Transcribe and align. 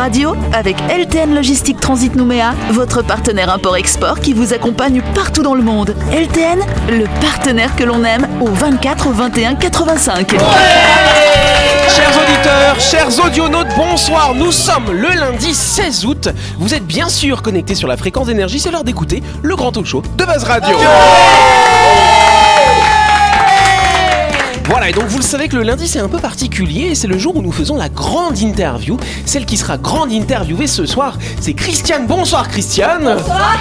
Radio 0.00 0.34
avec 0.54 0.78
LTN 0.88 1.34
Logistique 1.34 1.78
Transit 1.78 2.16
Nouméa, 2.16 2.54
votre 2.70 3.02
partenaire 3.02 3.52
import-export 3.52 4.20
qui 4.20 4.32
vous 4.32 4.54
accompagne 4.54 5.02
partout 5.14 5.42
dans 5.42 5.52
le 5.52 5.60
monde. 5.60 5.94
LTN, 6.10 6.58
le 6.88 7.04
partenaire 7.20 7.76
que 7.76 7.84
l'on 7.84 8.02
aime 8.02 8.26
au 8.40 8.46
24 8.46 9.10
21 9.10 9.56
85. 9.56 10.30
Chers 11.90 12.16
auditeurs, 12.16 12.80
chers 12.80 13.26
audionautes, 13.26 13.76
bonsoir. 13.76 14.34
Nous 14.34 14.52
sommes 14.52 14.90
le 14.90 15.10
lundi 15.10 15.52
16 15.52 16.06
août. 16.06 16.28
Vous 16.58 16.72
êtes 16.72 16.86
bien 16.86 17.10
sûr 17.10 17.42
connectés 17.42 17.74
sur 17.74 17.86
la 17.86 17.98
fréquence 17.98 18.28
d'énergie. 18.28 18.58
C'est 18.58 18.70
l'heure 18.70 18.84
d'écouter 18.84 19.22
le 19.42 19.54
grand 19.54 19.70
talk 19.70 19.84
show 19.84 20.02
de 20.16 20.24
Buzz 20.24 20.44
Radio. 20.44 20.78
Voilà, 24.70 24.88
et 24.88 24.92
donc 24.92 25.06
vous 25.06 25.18
le 25.18 25.24
savez 25.24 25.48
que 25.48 25.56
le 25.56 25.64
lundi 25.64 25.88
c'est 25.88 25.98
un 25.98 26.08
peu 26.08 26.18
particulier 26.18 26.82
et 26.82 26.94
c'est 26.94 27.08
le 27.08 27.18
jour 27.18 27.34
où 27.34 27.42
nous 27.42 27.50
faisons 27.50 27.76
la 27.76 27.88
grande 27.88 28.38
interview. 28.38 28.96
Celle 29.26 29.44
qui 29.44 29.56
sera 29.56 29.76
grande 29.76 30.12
interviewée 30.12 30.68
ce 30.68 30.86
soir, 30.86 31.18
c'est 31.40 31.54
Christiane. 31.54 32.06
Bonsoir 32.06 32.48
Christiane. 32.48 33.02
Bonsoir, 33.02 33.58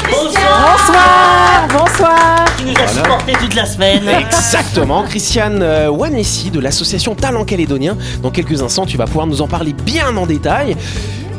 bonsoir. 1.68 2.46
Qui 2.58 2.66
nous 2.66 2.74
a 2.74 2.88
supporté 2.88 3.34
toute 3.34 3.56
la 3.56 3.66
semaine. 3.66 4.08
Exactement, 4.08 5.02
Christiane 5.02 5.64
euh, 5.64 5.90
Wanessi 5.90 6.52
de 6.52 6.60
l'association 6.60 7.16
Talent 7.16 7.44
Calédonien. 7.44 7.98
Dans 8.22 8.30
quelques 8.30 8.62
instants, 8.62 8.86
tu 8.86 8.98
vas 8.98 9.06
pouvoir 9.06 9.26
nous 9.26 9.42
en 9.42 9.48
parler 9.48 9.74
bien 9.74 10.16
en 10.16 10.28
détail. 10.28 10.78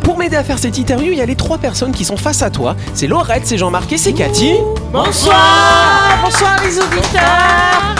Pour 0.03 0.19
m'aider 0.19 0.37
à 0.37 0.43
faire 0.43 0.59
cette 0.59 0.79
interview, 0.79 1.13
il 1.13 1.19
y 1.19 1.23
a 1.23 1.27
les 1.27 1.37
trois 1.37 1.59
personnes 1.59 1.93
qui 1.93 2.05
sont 2.05 2.17
face 2.17 2.43
à 2.43 2.51
toi. 2.51 2.75
C'est 2.93 3.07
Laurette, 3.07 3.47
c'est 3.47 3.59
Jean-Marc 3.59 3.93
et 3.93 3.99
c'est 3.99 4.15
Cathy. 4.15 4.55
Bonsoir 4.93 6.19
Bonsoir 6.25 6.57
les 6.65 6.77
auditeurs 6.77 7.95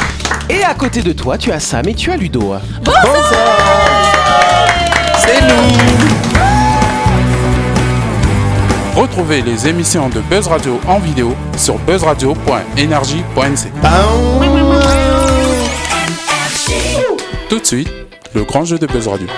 Et 0.51 0.65
à 0.65 0.75
côté 0.75 1.01
de 1.01 1.13
toi, 1.13 1.39
tu 1.39 1.53
as 1.53 1.61
Sam 1.61 1.87
et 1.89 1.95
tu 1.95 2.11
as 2.11 2.17
Ludo. 2.17 2.57
C'est 5.19 5.41
nous 5.43 5.79
Retrouvez 9.01 9.43
les 9.43 9.69
émissions 9.69 10.09
de 10.09 10.19
Buzz 10.21 10.49
Radio 10.49 10.81
en 10.89 10.99
vidéo 10.99 11.37
sur 11.57 11.79
buzzradio.energie.nc. 11.79 13.73
Tout 17.49 17.61
de 17.61 17.65
suite, 17.65 17.89
le 18.35 18.43
grand 18.43 18.65
jeu 18.65 18.77
de 18.79 18.87
Buzz 18.87 19.07
Radio. 19.07 19.29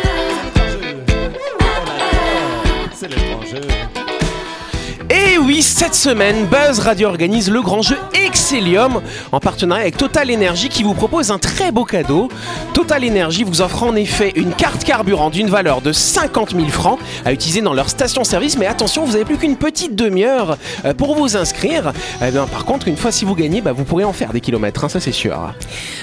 Et 5.33 5.39
oui, 5.39 5.63
cette 5.63 5.95
semaine, 5.95 6.47
Buzz 6.47 6.81
Radio 6.81 7.09
organise 7.09 7.51
le 7.51 7.63
grand 7.63 7.81
jeu 7.81 7.97
Excellium 8.27 9.01
en 9.31 9.41
partenariat 9.41 9.85
avec 9.85 9.97
Total 9.97 10.31
Energy 10.31 10.69
qui 10.69 10.83
vous 10.83 10.93
propose 10.93 11.31
un 11.31 11.39
très 11.39 11.73
beau 11.73 11.87
cadeau. 11.87 12.29
Total 12.75 13.03
Energy 13.03 13.43
vous 13.43 13.63
offre 13.63 13.83
en 13.83 13.95
effet 13.95 14.33
une 14.37 14.53
carte 14.53 14.85
carburant 14.85 15.31
d'une 15.31 15.49
valeur 15.49 15.81
de 15.81 15.91
50 15.91 16.51
000 16.51 16.69
francs 16.69 16.99
à 17.25 17.33
utiliser 17.33 17.63
dans 17.63 17.73
leur 17.73 17.89
station-service. 17.89 18.59
Mais 18.59 18.67
attention, 18.67 19.07
vous 19.07 19.13
n'avez 19.13 19.25
plus 19.25 19.39
qu'une 19.39 19.57
petite 19.57 19.97
demi-heure 19.97 20.59
euh, 20.85 20.93
pour 20.93 21.15
vous 21.15 21.35
inscrire. 21.35 21.95
Eh 22.21 22.31
par 22.31 22.67
contre, 22.67 22.89
une 22.89 22.99
fois 22.99 23.11
si 23.11 23.25
vous 23.25 23.35
gagnez, 23.35 23.63
bah, 23.63 23.73
vous 23.73 23.85
pourrez 23.85 24.05
en 24.05 24.13
faire 24.13 24.35
des 24.35 24.41
kilomètres, 24.43 24.85
hein, 24.85 24.91
ça 24.91 25.01
c'est 25.01 25.13
sûr. 25.13 25.55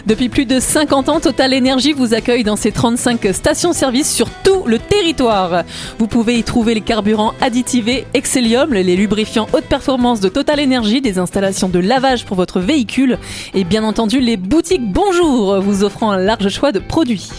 Depuis 0.08 0.30
plus 0.30 0.48
de 0.48 0.60
50 0.60 1.08
ans, 1.08 1.20
Total 1.20 1.54
Energy 1.54 1.94
vous 1.94 2.16
accueille 2.16 2.44
dans 2.44 2.56
ses 2.56 2.72
35 2.72 3.28
stations-service 3.32 4.12
sur 4.12 4.28
tout 4.44 4.64
le 4.66 4.80
territoire. 4.80 5.66
Vous 6.00 6.08
pouvez 6.08 6.40
y 6.40 6.44
trouver 6.44 6.74
les 6.74 6.82
carburants 6.82 7.36
additivés 7.42 8.08
Excellium, 8.16 8.74
les 8.74 8.96
lubrifiants 8.96 9.19
haute 9.54 9.66
performance 9.66 10.22
de 10.22 10.30
Total 10.30 10.62
Energy, 10.62 11.02
des 11.02 11.20
installations 11.20 11.68
de 11.68 11.80
lavage 11.80 12.26
pour 12.26 12.38
votre 12.38 12.62
véhicule 12.62 13.18
et 13.54 13.66
bien 13.66 13.84
entendu 13.84 14.22
les 14.22 14.38
boutiques 14.38 14.82
Bonjour 14.82 15.60
vous 15.60 15.84
offrant 15.84 16.12
un 16.12 16.18
large 16.18 16.48
choix 16.50 16.72
de 16.72 16.80
produits. 16.80 17.30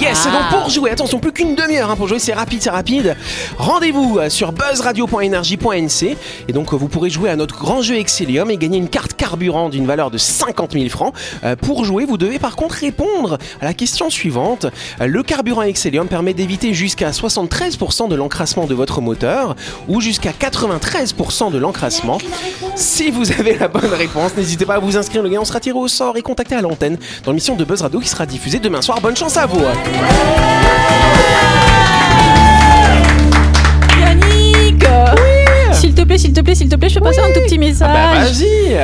Yes, 0.00 0.26
et 0.26 0.30
donc 0.30 0.48
pour 0.50 0.70
jouer, 0.70 0.90
attention, 0.90 1.18
plus 1.18 1.32
qu'une 1.32 1.54
demi-heure 1.54 1.90
hein, 1.90 1.96
pour 1.96 2.08
jouer, 2.08 2.18
c'est 2.18 2.32
rapide, 2.32 2.62
c'est 2.62 2.70
rapide. 2.70 3.16
Rendez-vous 3.58 4.18
euh, 4.18 4.28
sur 4.28 4.52
buzzradio.energie.nc 4.52 6.16
et 6.48 6.52
donc 6.52 6.72
euh, 6.72 6.76
vous 6.76 6.88
pourrez 6.88 7.10
jouer 7.10 7.30
à 7.30 7.36
notre 7.36 7.58
grand 7.58 7.82
jeu 7.82 7.96
Excellium 7.96 8.50
et 8.50 8.56
gagner 8.56 8.78
une 8.78 8.88
carte 8.88 9.14
carburant 9.14 9.68
d'une 9.68 9.86
valeur 9.86 10.10
de 10.10 10.18
50 10.18 10.72
000 10.72 10.88
francs. 10.88 11.14
Euh, 11.44 11.56
pour 11.56 11.84
jouer, 11.84 12.04
vous 12.04 12.16
devez 12.16 12.38
par 12.38 12.56
contre 12.56 12.76
répondre 12.76 13.38
à 13.60 13.64
la 13.64 13.74
question 13.74 14.10
suivante. 14.10 14.66
Euh, 15.00 15.06
Le 15.06 15.22
carburant 15.22 15.62
Excellium 15.62 16.08
permet 16.08 16.34
d'éviter 16.34 16.74
jusqu'à 16.74 17.10
73% 17.10 18.08
de 18.08 18.14
l'encrassement 18.14 18.66
de 18.66 18.74
votre 18.74 19.00
moteur 19.00 19.56
ou 19.88 20.00
jusqu'à 20.00 20.32
93% 20.32 21.11
de 21.50 21.58
l'encrassement. 21.58 22.18
Si 22.74 23.10
vous 23.10 23.30
avez 23.32 23.56
la 23.56 23.68
bonne 23.68 23.92
réponse, 23.92 24.36
n'hésitez 24.36 24.64
pas 24.66 24.74
à 24.74 24.78
vous 24.78 24.96
inscrire. 24.96 25.22
Le 25.22 25.28
gagnant 25.28 25.44
sera 25.44 25.60
tiré 25.60 25.78
au 25.78 25.88
sort 25.88 26.16
et 26.16 26.22
contacté 26.22 26.54
à 26.54 26.60
l'antenne 26.60 26.98
dans 27.24 27.32
l'émission 27.32 27.54
de 27.54 27.64
Buzz 27.64 27.82
Radio 27.82 28.00
qui 28.00 28.08
sera 28.08 28.26
diffusée 28.26 28.58
demain 28.58 28.82
soir. 28.82 29.00
Bonne 29.00 29.16
chance 29.16 29.36
à 29.36 29.46
vous. 29.46 29.60
Yannick 34.00 34.84
S'il 35.72 35.94
te 35.94 36.02
plaît, 36.02 36.18
s'il 36.18 36.32
te 36.32 36.40
plaît, 36.40 36.54
s'il 36.54 36.68
te 36.68 36.76
plaît, 36.76 36.88
je 36.88 36.98
peux 36.98 37.04
passer 37.04 37.20
un 37.20 37.32
tout 37.32 37.40
petit 37.40 37.58
message. 37.58 37.88
Bah 37.92 38.24
vas-y. 38.24 38.76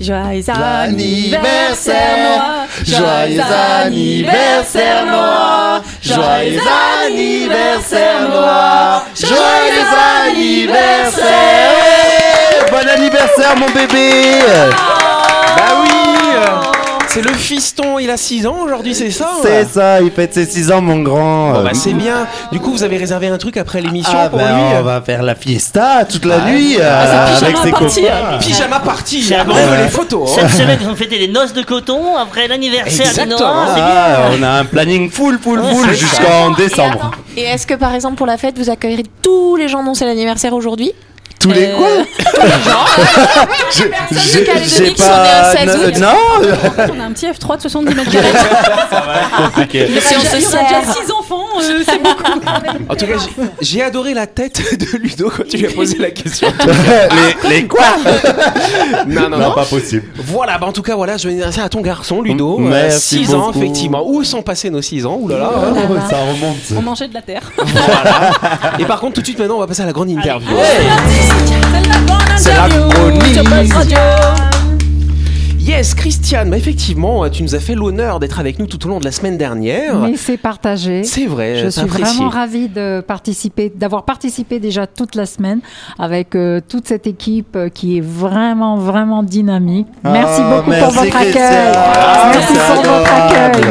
Joyeux 0.00 0.44
Anniversaire, 0.48 2.16
Noah 2.16 2.59
Joyeux 2.84 3.40
anniversaire, 3.84 5.06
Noah 5.06 5.82
Joyeux 6.02 6.60
anniversaire, 7.04 8.28
Noah 8.28 9.04
Joyeux 9.14 9.86
anniversaire. 10.26 11.26
Bon 12.70 12.88
anniversaire, 12.88 13.56
mon 13.56 13.70
bébé. 13.70 14.40
Bah 15.56 15.82
oui 15.82 16.69
C'est 17.12 17.22
le 17.22 17.32
fiston, 17.34 17.98
il 17.98 18.08
a 18.08 18.16
6 18.16 18.46
ans 18.46 18.58
aujourd'hui, 18.64 18.94
c'est 18.94 19.10
ça 19.10 19.30
C'est 19.42 19.64
ça, 19.64 20.00
il 20.00 20.12
fête 20.12 20.32
ses 20.32 20.46
6 20.46 20.70
ans, 20.70 20.80
mon 20.80 21.00
grand 21.00 21.54
Bon 21.54 21.64
bah 21.64 21.70
c'est 21.74 21.92
bien. 21.92 22.28
Du 22.52 22.60
coup, 22.60 22.70
vous 22.70 22.84
avez 22.84 22.98
réservé 22.98 23.26
un 23.26 23.36
truc 23.36 23.56
après 23.56 23.80
l'émission 23.80 24.12
Ah 24.16 24.28
pour 24.28 24.38
ben, 24.38 24.54
lui 24.54 24.62
on 24.78 24.82
va 24.84 25.00
faire 25.02 25.24
la 25.24 25.34
fiesta 25.34 26.04
toute 26.04 26.24
la 26.24 26.36
Ah. 26.44 26.48
nuit 26.50 26.76
Ah, 26.80 26.82
euh, 26.84 27.36
avec 27.38 27.56
ses 27.56 27.70
party, 27.72 28.02
copains. 28.02 28.12
hein. 28.34 28.38
Pyjama 28.38 28.78
party, 28.78 29.22
C'est 29.22 29.34
hein, 29.34 29.44
bon. 29.44 29.54
bref, 29.54 29.80
les 29.82 29.88
photos. 29.88 30.30
hein. 30.38 30.42
Cette 30.48 30.50
semaine, 30.60 30.78
ils 30.80 30.88
ont 30.88 30.94
fêté 30.94 31.18
les 31.18 31.26
noces 31.26 31.52
de 31.52 31.62
coton 31.62 32.16
après 32.16 32.46
l'anniversaire 32.46 33.26
de. 33.26 33.30
Noah. 33.30 33.66
Ah, 33.76 34.18
on 34.38 34.42
a 34.44 34.48
un 34.60 34.64
planning 34.64 35.10
full, 35.10 35.40
full, 35.42 35.58
Ouais, 35.58 35.74
full 35.74 35.90
jusqu'en 35.90 36.52
décembre. 36.52 37.10
et 37.36 37.42
est-ce 37.42 37.66
que 37.66 37.74
par 37.74 37.92
exemple 37.92 38.14
pour 38.14 38.26
la 38.26 38.38
fête 38.38 38.56
vous 38.56 38.70
accueillerez 38.70 39.04
tous 39.20 39.56
les 39.56 39.66
gens 39.66 39.82
dont 39.82 39.94
c'est 39.94 40.04
l'anniversaire 40.06 40.52
aujourd'hui? 40.54 40.92
Tous 41.40 41.50
les 41.52 41.70
quoi 41.70 41.88
J'ai- 43.70 43.88
pas. 44.92 45.02
sont 45.04 45.22
nées 45.22 45.30
un 45.30 45.72
16 45.72 45.76
août. 45.86 45.98
Non 45.98 46.14
On 46.94 47.00
a 47.00 47.04
un 47.04 47.12
petit 47.12 47.26
F3 47.26 47.56
de 47.56 47.62
70 47.62 47.94
mètres 47.94 48.10
carrés. 48.12 48.28
Compliqué. 49.36 49.88
Si 50.00 50.16
on 50.16 50.20
se 50.20 50.38
sert. 50.40 50.60
6 50.84 51.10
enfants, 51.32 51.46
euh, 51.60 51.82
c'est 51.86 52.02
beaucoup. 52.02 52.22
En 52.88 52.94
tout 52.94 53.06
cas, 53.06 53.14
j'ai- 53.18 53.44
j'ai 53.60 53.82
adoré 53.82 54.14
la 54.14 54.26
tête 54.26 54.60
de 54.78 54.96
Ludo 54.98 55.30
quand 55.34 55.44
tu 55.48 55.56
lui 55.58 55.66
as 55.66 55.70
posé 55.70 55.98
la 55.98 56.10
question. 56.10 56.48
les, 57.44 57.48
les 57.50 57.66
quoi 57.66 57.84
Non, 59.06 59.22
non, 59.22 59.30
Non, 59.30 59.38
non. 59.38 59.52
pas 59.54 59.64
possible. 59.64 60.04
Voilà, 60.16 60.58
bah 60.58 60.66
en 60.66 60.72
tout 60.72 60.82
cas, 60.82 60.94
voilà, 60.96 61.16
je 61.16 61.28
vais 61.28 61.34
dire 61.34 61.50
à 61.64 61.68
ton 61.68 61.80
garçon, 61.80 62.22
Ludo. 62.22 62.58
M- 62.58 62.68
merci 62.68 63.24
6 63.24 63.34
ans, 63.34 63.46
beaucoup. 63.46 63.58
effectivement. 63.58 64.02
Où 64.08 64.22
sont 64.24 64.42
passés 64.42 64.70
nos 64.70 64.82
6 64.82 65.06
ans? 65.06 65.18
Ouh 65.20 65.28
là 65.28 65.38
là. 65.38 65.50
Ça 66.08 66.16
remonte. 66.18 66.56
On 66.76 66.82
mangeait 66.82 67.08
de 67.08 67.14
la 67.14 67.22
terre. 67.22 67.50
Et 68.78 68.84
par 68.84 69.00
contre, 69.00 69.14
tout 69.14 69.20
de 69.20 69.26
suite 69.26 69.38
maintenant, 69.38 69.56
on 69.56 69.60
va 69.60 69.66
passer 69.66 69.82
à 69.82 69.86
la 69.86 69.92
grande 69.92 70.10
interview. 70.10 70.48
C'est 72.36 72.54
la 72.54 72.68
chronique. 72.68 73.38
Yes, 75.62 75.94
Christiane, 75.94 76.48
bah 76.50 76.56
effectivement, 76.56 77.28
tu 77.28 77.42
nous 77.42 77.54
as 77.54 77.60
fait 77.60 77.74
l'honneur 77.74 78.18
d'être 78.18 78.40
avec 78.40 78.58
nous 78.58 78.66
tout 78.66 78.84
au 78.86 78.88
long 78.88 78.98
de 78.98 79.04
la 79.04 79.12
semaine 79.12 79.36
dernière. 79.36 79.94
Mais 79.96 80.16
c'est 80.16 80.38
partagé. 80.38 81.04
C'est 81.04 81.26
vrai, 81.26 81.56
Je 81.56 81.68
suis 81.68 81.80
apprécié. 81.82 82.04
vraiment 82.16 82.28
ravie 82.30 82.68
de 82.68 83.00
participer, 83.06 83.70
d'avoir 83.74 84.04
participé 84.04 84.58
déjà 84.58 84.86
toute 84.86 85.14
la 85.14 85.26
semaine 85.26 85.60
avec 85.98 86.34
euh, 86.34 86.60
toute 86.66 86.88
cette 86.88 87.06
équipe 87.06 87.54
euh, 87.56 87.68
qui 87.68 87.98
est 87.98 88.00
vraiment, 88.00 88.76
vraiment 88.78 89.22
dynamique. 89.22 89.86
Merci 90.02 90.40
Ah, 90.44 90.56
beaucoup 90.56 90.70
merci, 90.70 90.84
pour 90.84 91.04
votre 91.04 91.16
accueil. 91.16 91.72
Ah, 91.74 92.30
merci 92.32 92.52
pour 92.54 92.82
votre 92.82 93.12
accueil. 93.12 93.62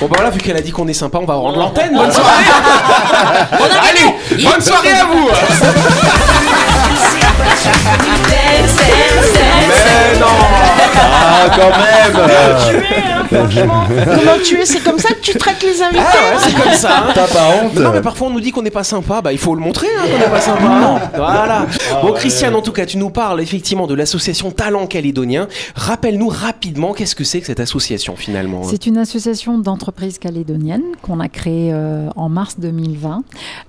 Bon 0.00 0.08
bah 0.08 0.14
voilà, 0.16 0.30
vu 0.30 0.38
qu'elle 0.40 0.56
a 0.56 0.60
dit 0.60 0.70
qu'on 0.72 0.88
est 0.88 0.92
sympa, 0.94 1.18
on 1.20 1.26
va 1.26 1.34
rendre 1.34 1.58
l'antenne. 1.58 1.94
Bonne 1.94 2.10
soirée 2.10 2.44
Allez, 3.90 4.42
bonne 4.44 4.60
soirée 4.60 4.92
à 4.92 5.04
vous 5.04 5.28
Mais 10.14 10.18
non 10.18 10.71
Ah, 10.94 11.48
quand 11.56 11.70
même 12.16 12.82
Comment 13.30 14.38
tu 14.44 14.60
es 14.60 14.64
C'est 14.66 14.80
comme 14.82 14.98
ça 14.98 15.14
que 15.14 15.20
tu 15.20 15.36
traites 15.38 15.62
les 15.62 15.82
invités 15.82 16.02
Ah 16.04 16.36
ouais, 16.36 16.40
c'est 16.40 16.54
comme 16.62 16.72
ça 16.72 16.98
hein. 16.98 17.12
T'as 17.14 17.26
pas 17.26 17.48
honte 17.62 17.72
Mais 17.74 17.80
non, 17.82 17.92
mais 17.92 18.00
parfois 18.02 18.28
on 18.28 18.30
nous 18.30 18.40
dit 18.40 18.50
qu'on 18.52 18.62
n'est 18.62 18.70
pas 18.70 18.84
sympa, 18.84 19.20
bah 19.22 19.32
il 19.32 19.38
faut 19.38 19.54
le 19.54 19.60
montrer 19.60 19.86
hein, 19.98 20.02
qu'on 20.10 20.18
n'est 20.18 20.30
pas 20.30 20.40
sympa. 20.40 21.10
Voilà. 21.16 21.66
Bon, 22.02 22.12
Christiane, 22.12 22.54
en 22.54 22.62
tout 22.62 22.72
cas, 22.72 22.86
tu 22.86 22.98
nous 22.98 23.10
parles 23.10 23.40
effectivement 23.40 23.86
de 23.86 23.94
l'association 23.94 24.50
Talent 24.50 24.86
Calédonien. 24.86 25.48
Rappelle-nous 25.74 26.28
rapidement 26.28 26.92
qu'est-ce 26.92 27.14
que 27.14 27.24
c'est 27.24 27.40
que 27.40 27.46
cette 27.46 27.60
association 27.60 28.16
finalement. 28.16 28.62
C'est 28.64 28.86
une 28.86 28.98
association 28.98 29.58
d'entreprises 29.58 30.18
calédoniennes 30.18 30.82
qu'on 31.02 31.20
a 31.20 31.28
créée 31.28 31.70
euh, 31.72 32.08
en 32.16 32.28
mars 32.28 32.56
2020. 32.58 33.22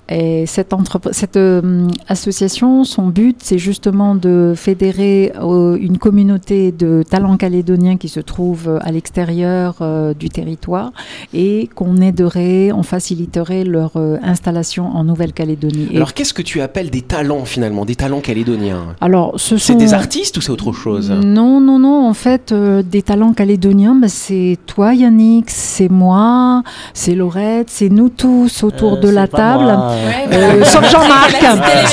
Et 0.09 0.45
cette, 0.45 0.71
entrep- 0.71 1.11
cette 1.13 1.37
euh, 1.37 1.87
association, 2.07 2.83
son 2.83 3.07
but, 3.07 3.37
c'est 3.41 3.57
justement 3.57 4.15
de 4.15 4.53
fédérer 4.55 5.31
euh, 5.41 5.77
une 5.79 5.97
communauté 5.97 6.71
de 6.71 6.83
de 6.83 7.03
talents 7.13 7.37
calédoniens 7.37 7.97
qui 7.97 8.09
se 8.09 8.19
trouvent 8.19 8.79
à 8.81 8.91
l'extérieur 8.91 9.75
euh, 9.81 10.15
du 10.15 10.29
territoire 10.29 10.91
et 11.31 11.69
qu'on 11.75 11.97
aiderait, 11.97 12.71
on 12.71 12.81
faciliterait 12.81 13.63
leur 13.65 13.91
euh, 13.97 14.17
installation 14.23 14.87
en 14.87 15.03
Nouvelle-Calédonie. 15.03 15.89
Et- 15.91 15.97
Alors 15.97 16.15
qu'est-ce 16.15 16.33
que 16.33 16.41
tu 16.41 16.59
appelles 16.61 16.89
des 16.89 17.03
talents 17.03 17.45
finalement, 17.45 17.85
des 17.85 17.95
talents 17.95 18.19
calédoniens? 18.19 18.95
Alors, 18.99 19.33
ce 19.35 19.57
C'est 19.59 19.73
sont 19.73 19.77
des 19.77 19.93
artistes 19.93 20.37
ou 20.37 20.41
c'est 20.41 20.49
autre 20.49 20.71
chose? 20.73 21.11
Non, 21.11 21.61
non, 21.61 21.77
non. 21.77 22.07
En 22.09 22.15
fait, 22.15 22.51
euh, 22.51 22.81
des 22.81 23.03
talents 23.03 23.33
calédoniens, 23.33 23.93
bah, 23.93 24.07
c'est 24.07 24.57
toi, 24.65 24.95
Yannick, 24.95 25.51
c'est 25.51 25.89
moi, 25.89 26.63
c'est 26.95 27.13
Laurette, 27.13 27.69
c'est 27.69 27.89
nous 27.89 28.09
tous 28.09 28.63
autour 28.63 28.93
Euh, 28.93 29.01
de 29.01 29.09
la 29.09 29.25
c'est 29.27 29.31
table. 29.37 29.71
Euh, 30.31 30.63
sauf 30.63 30.89
Jean-Marc. 30.91 31.45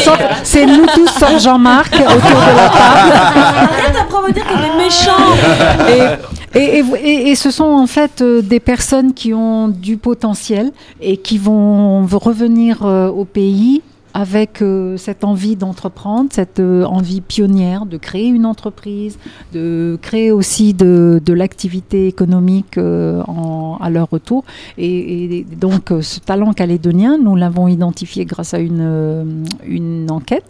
Sauf- 0.02 0.18
C'est 0.44 0.64
nous 0.64 0.86
tous 0.94 1.08
sauf 1.10 1.38
Jean-Marc 1.42 1.92
autour 1.94 2.40
de 2.48 2.56
la 2.56 2.68
table. 2.70 3.98
Dire 4.32 4.44
est 4.46 4.76
méchants. 4.84 6.16
Et, 6.54 6.58
et, 6.58 6.78
et, 6.80 6.84
et- 7.04 7.30
et 7.30 7.34
ce 7.36 7.50
sont 7.50 7.64
en 7.64 7.86
fait 7.86 8.20
euh, 8.22 8.42
des 8.42 8.58
personnes 8.60 9.14
qui 9.14 9.32
ont 9.34 9.68
du 9.68 9.96
potentiel 9.96 10.72
et 11.00 11.16
qui 11.16 11.38
vont 11.38 12.04
revenir 12.06 12.84
euh, 12.84 13.08
au 13.08 13.24
pays 13.24 13.82
avec 14.12 14.60
euh, 14.62 14.96
cette 14.96 15.22
envie 15.24 15.54
d'entreprendre, 15.56 16.30
cette 16.32 16.58
euh, 16.60 16.84
envie 16.84 17.20
pionnière 17.20 17.86
de 17.86 17.96
créer 17.96 18.26
une 18.26 18.44
entreprise, 18.46 19.18
de 19.52 19.98
créer 20.02 20.32
aussi 20.32 20.74
de, 20.74 21.20
de 21.24 21.32
l'activité 21.32 22.06
économique 22.08 22.76
euh, 22.78 23.22
en- 23.28 23.76
à 23.80 23.88
leur 23.90 24.10
retour. 24.10 24.44
Et, 24.78 25.38
et 25.38 25.44
donc 25.44 25.92
ce 26.00 26.18
talent 26.20 26.52
calédonien, 26.52 27.18
nous 27.22 27.36
l'avons 27.36 27.68
identifié 27.68 28.24
grâce 28.24 28.52
à 28.54 28.58
une, 28.58 29.44
une 29.66 30.10
enquête. 30.10 30.44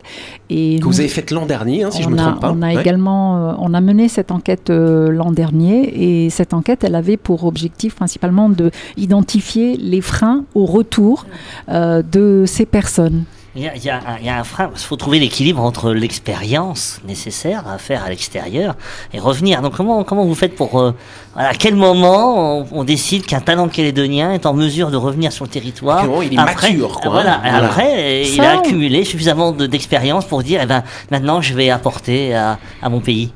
Et 0.48 0.76
Que 0.78 0.84
nous- 0.84 0.90
vous 0.92 1.00
avez 1.00 1.08
fait 1.08 1.30
l'an 1.30 1.46
dernier, 1.46 1.84
hein, 1.84 1.90
si 1.90 2.02
je 2.02 2.08
on 2.08 2.12
me 2.12 2.18
a, 2.18 2.22
trompe 2.22 2.40
pas. 2.40 2.52
on 2.56 2.62
a 2.62 2.74
Ouais. 2.74 2.80
également, 2.80 3.56
on 3.62 3.74
a 3.74 3.80
mené 3.80 4.08
cette 4.08 4.30
enquête 4.30 4.70
l'an 4.70 5.32
dernier 5.32 6.24
et 6.24 6.30
cette 6.30 6.54
enquête, 6.54 6.82
elle 6.84 6.94
avait 6.94 7.16
pour 7.16 7.44
objectif 7.44 7.94
principalement 7.94 8.48
de 8.48 8.70
identifier 8.96 9.76
les 9.76 10.00
freins 10.00 10.44
au 10.54 10.64
retour 10.66 11.26
de 11.68 12.44
ces 12.46 12.66
personnes. 12.66 13.24
Il 13.56 13.62
y 13.62 13.66
a, 13.68 13.74
il 13.74 13.82
y 13.84 13.90
a 13.90 13.96
un- 13.96 14.18
il 14.20 14.26
y 14.26 14.28
a 14.28 14.38
un 14.38 14.44
frein, 14.44 14.68
parce 14.68 14.80
qu'il 14.82 14.86
faut 14.88 14.94
trouver 14.96 15.18
l'équilibre 15.18 15.60
entre 15.60 15.90
l'expérience 15.92 17.00
nécessaire 17.04 17.66
à 17.66 17.78
faire 17.78 18.04
à 18.04 18.08
l'extérieur 18.08 18.76
et 19.12 19.18
revenir. 19.18 19.60
Donc 19.60 19.74
comment, 19.76 20.04
comment 20.04 20.24
vous 20.24 20.36
faites 20.36 20.54
pour... 20.54 20.78
euh, 20.78 20.94
à 21.34 21.54
quel 21.54 21.74
moment 21.74 22.58
on, 22.60 22.66
on 22.70 22.84
décide 22.84 23.26
qu'un 23.26 23.40
talent 23.40 23.68
calédonien 23.68 24.32
est 24.32 24.46
en 24.46 24.52
mesure 24.54 24.90
de 24.92 24.96
revenir 24.96 25.32
sur 25.32 25.44
le 25.44 25.50
territoire 25.50 26.04
il 26.22 26.34
est 26.34 26.38
après, 26.38 26.70
mature, 26.70 27.00
quoi, 27.00 27.10
Voilà, 27.10 27.34
hein. 27.36 27.40
Voilà. 27.50 27.66
après 27.66 27.94
euh, 27.98 28.22
il 28.34 28.40
a 28.40 28.58
accumulé 28.60 29.04
suffisamment 29.04 29.50
de- 29.52 29.66
d'expérience 29.66 30.24
pour 30.26 30.42
dire, 30.44 30.60
eh 30.62 30.66
ben, 30.66 30.84
maintenant 31.10 31.40
je 31.40 31.52
vais 31.54 31.70
apporter 31.70 32.34
à, 32.34 32.58
à 32.82 32.88
mon 32.88 33.00
pays. 33.00 33.32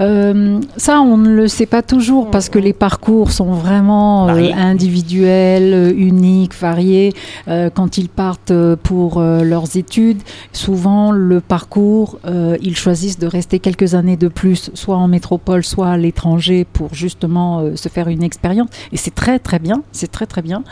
Euh, 0.00 0.60
ça, 0.76 1.00
on 1.00 1.16
ne 1.16 1.30
le 1.30 1.48
sait 1.48 1.66
pas 1.66 1.82
toujours 1.82 2.30
parce 2.30 2.48
que 2.48 2.58
les 2.58 2.72
parcours 2.72 3.32
sont 3.32 3.52
vraiment 3.52 4.28
euh, 4.28 4.50
individuels, 4.54 5.74
euh, 5.74 5.92
uniques, 5.94 6.54
variés. 6.54 7.12
Euh, 7.48 7.70
quand 7.72 7.98
ils 7.98 8.08
partent 8.08 8.52
pour 8.82 9.20
leurs 9.20 9.76
études, 9.76 10.22
souvent 10.52 11.12
le 11.12 11.40
parcours, 11.40 12.18
ils 12.62 12.76
choisissent 12.76 13.18
de 13.18 13.26
rester 13.26 13.58
quelques 13.58 13.94
années 13.94 14.16
de 14.16 14.28
plus, 14.28 14.70
soit 14.74 14.96
en 14.96 15.08
métropole, 15.08 15.64
soit 15.64 15.88
à 15.88 15.96
l'étranger, 15.96 16.66
pour 16.70 16.94
justement 16.94 17.76
se 17.76 17.88
faire 17.88 18.08
une 18.08 18.22
expérience. 18.22 18.68
Et 18.92 18.96
c'est 18.96 19.14
très 19.14 19.38
très 19.38 19.58
bien, 19.58 19.82
c'est 19.92 20.10
très 20.10 20.26
très 20.26 20.42
bien. 20.42 20.62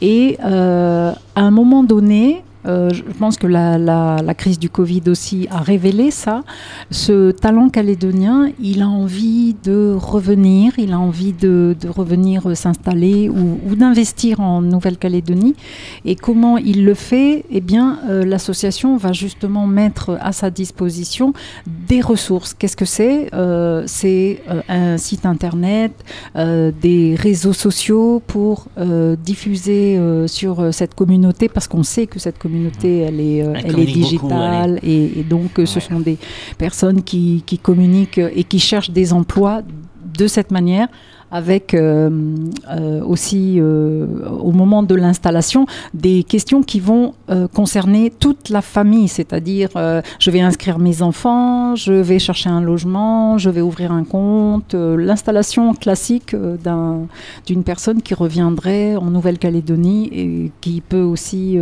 Et 0.00 0.38
à 0.40 1.14
un 1.36 1.50
moment 1.50 1.82
donné, 1.82 2.42
euh, 2.66 2.90
je 2.90 3.02
pense 3.02 3.36
que 3.36 3.46
la, 3.46 4.34
crise 4.36 4.58
du 4.58 4.68
Covid 4.68 5.02
aussi 5.08 5.46
a 5.50 5.58
révélé 5.58 6.10
ça. 6.10 6.42
Ce 6.90 7.30
talent 7.30 7.68
calédonien, 7.68 8.50
il 8.60 8.82
a 8.82 8.88
envie 8.88 9.54
de 9.62 9.94
revenir, 9.96 10.72
il 10.78 10.92
a 10.92 10.98
envie 10.98 11.32
de, 11.32 11.76
revenir 11.88 12.56
s'installer 12.56 13.28
ou, 13.28 13.74
d'investir 13.76 14.40
en 14.40 14.62
Nouvelle-Calédonie. 14.62 15.54
Et 16.04 16.16
comment 16.16 16.58
il 16.58 16.84
le 16.84 16.94
fait? 16.94 17.44
Eh 17.50 17.60
bien, 17.60 17.98
euh, 18.08 18.24
l'association 18.24 18.96
va 18.96 19.12
justement 19.12 19.66
mettre 19.66 20.18
à 20.20 20.32
sa 20.32 20.50
disposition 20.50 21.32
des 21.66 22.00
ressources. 22.00 22.54
Qu'est-ce 22.54 22.76
que 22.76 22.84
c'est? 22.84 23.28
Euh, 23.34 23.84
C'est 23.86 24.40
un 24.68 24.98
site 24.98 25.26
internet, 25.26 25.92
des 26.34 27.16
réseaux 27.18 27.52
sociaux 27.52 28.22
pour 28.26 28.66
diffuser 29.24 30.00
sur 30.26 30.72
cette 30.72 30.94
communauté 30.94 31.48
parce 31.48 31.68
qu'on 31.68 31.82
sait 31.82 32.06
que 32.06 32.18
cette 32.18 32.38
communauté 32.38 32.53
elle 32.84 33.20
est, 33.20 33.42
euh, 33.42 33.54
Elle 33.54 33.66
elle 33.66 33.70
est 33.70 33.72
beaucoup, 33.72 33.84
digitale 33.84 34.80
et, 34.82 35.20
et 35.20 35.22
donc 35.22 35.58
euh, 35.58 35.66
ce 35.66 35.80
sont 35.80 36.00
des 36.00 36.18
personnes 36.58 37.02
qui, 37.02 37.42
qui 37.46 37.58
communiquent 37.58 38.18
et 38.18 38.44
qui 38.44 38.58
cherchent 38.58 38.90
des 38.90 39.12
emplois 39.12 39.62
de 40.18 40.26
cette 40.26 40.50
manière 40.50 40.88
avec 41.34 41.74
euh, 41.74 42.10
euh, 42.70 43.02
aussi 43.02 43.56
euh, 43.58 44.06
au 44.40 44.52
moment 44.52 44.84
de 44.84 44.94
l'installation 44.94 45.66
des 45.92 46.22
questions 46.22 46.62
qui 46.62 46.78
vont 46.78 47.14
concerner 47.52 48.12
toute 48.24 48.50
la 48.50 48.62
famille, 48.62 49.08
c'est-à-dire 49.08 49.70
je 49.74 50.30
vais 50.30 50.40
inscrire 50.40 50.78
mes 50.78 51.02
enfants, 51.02 51.74
je 51.74 51.92
vais 51.92 52.18
chercher 52.18 52.50
un 52.50 52.60
logement, 52.60 53.38
je 53.38 53.50
vais 53.50 53.62
ouvrir 53.62 53.90
un 53.92 54.04
compte, 54.04 54.74
l'installation 54.74 55.74
classique 55.74 56.36
d'un- 56.36 57.06
d'une 57.46 57.64
personne 57.64 58.02
qui 58.02 58.14
reviendrait 58.14 58.96
en 58.96 59.10
Nouvelle-Calédonie 59.10 60.10
et 60.12 60.52
qui 60.60 60.82
peut 60.82 61.02
aussi 61.02 61.58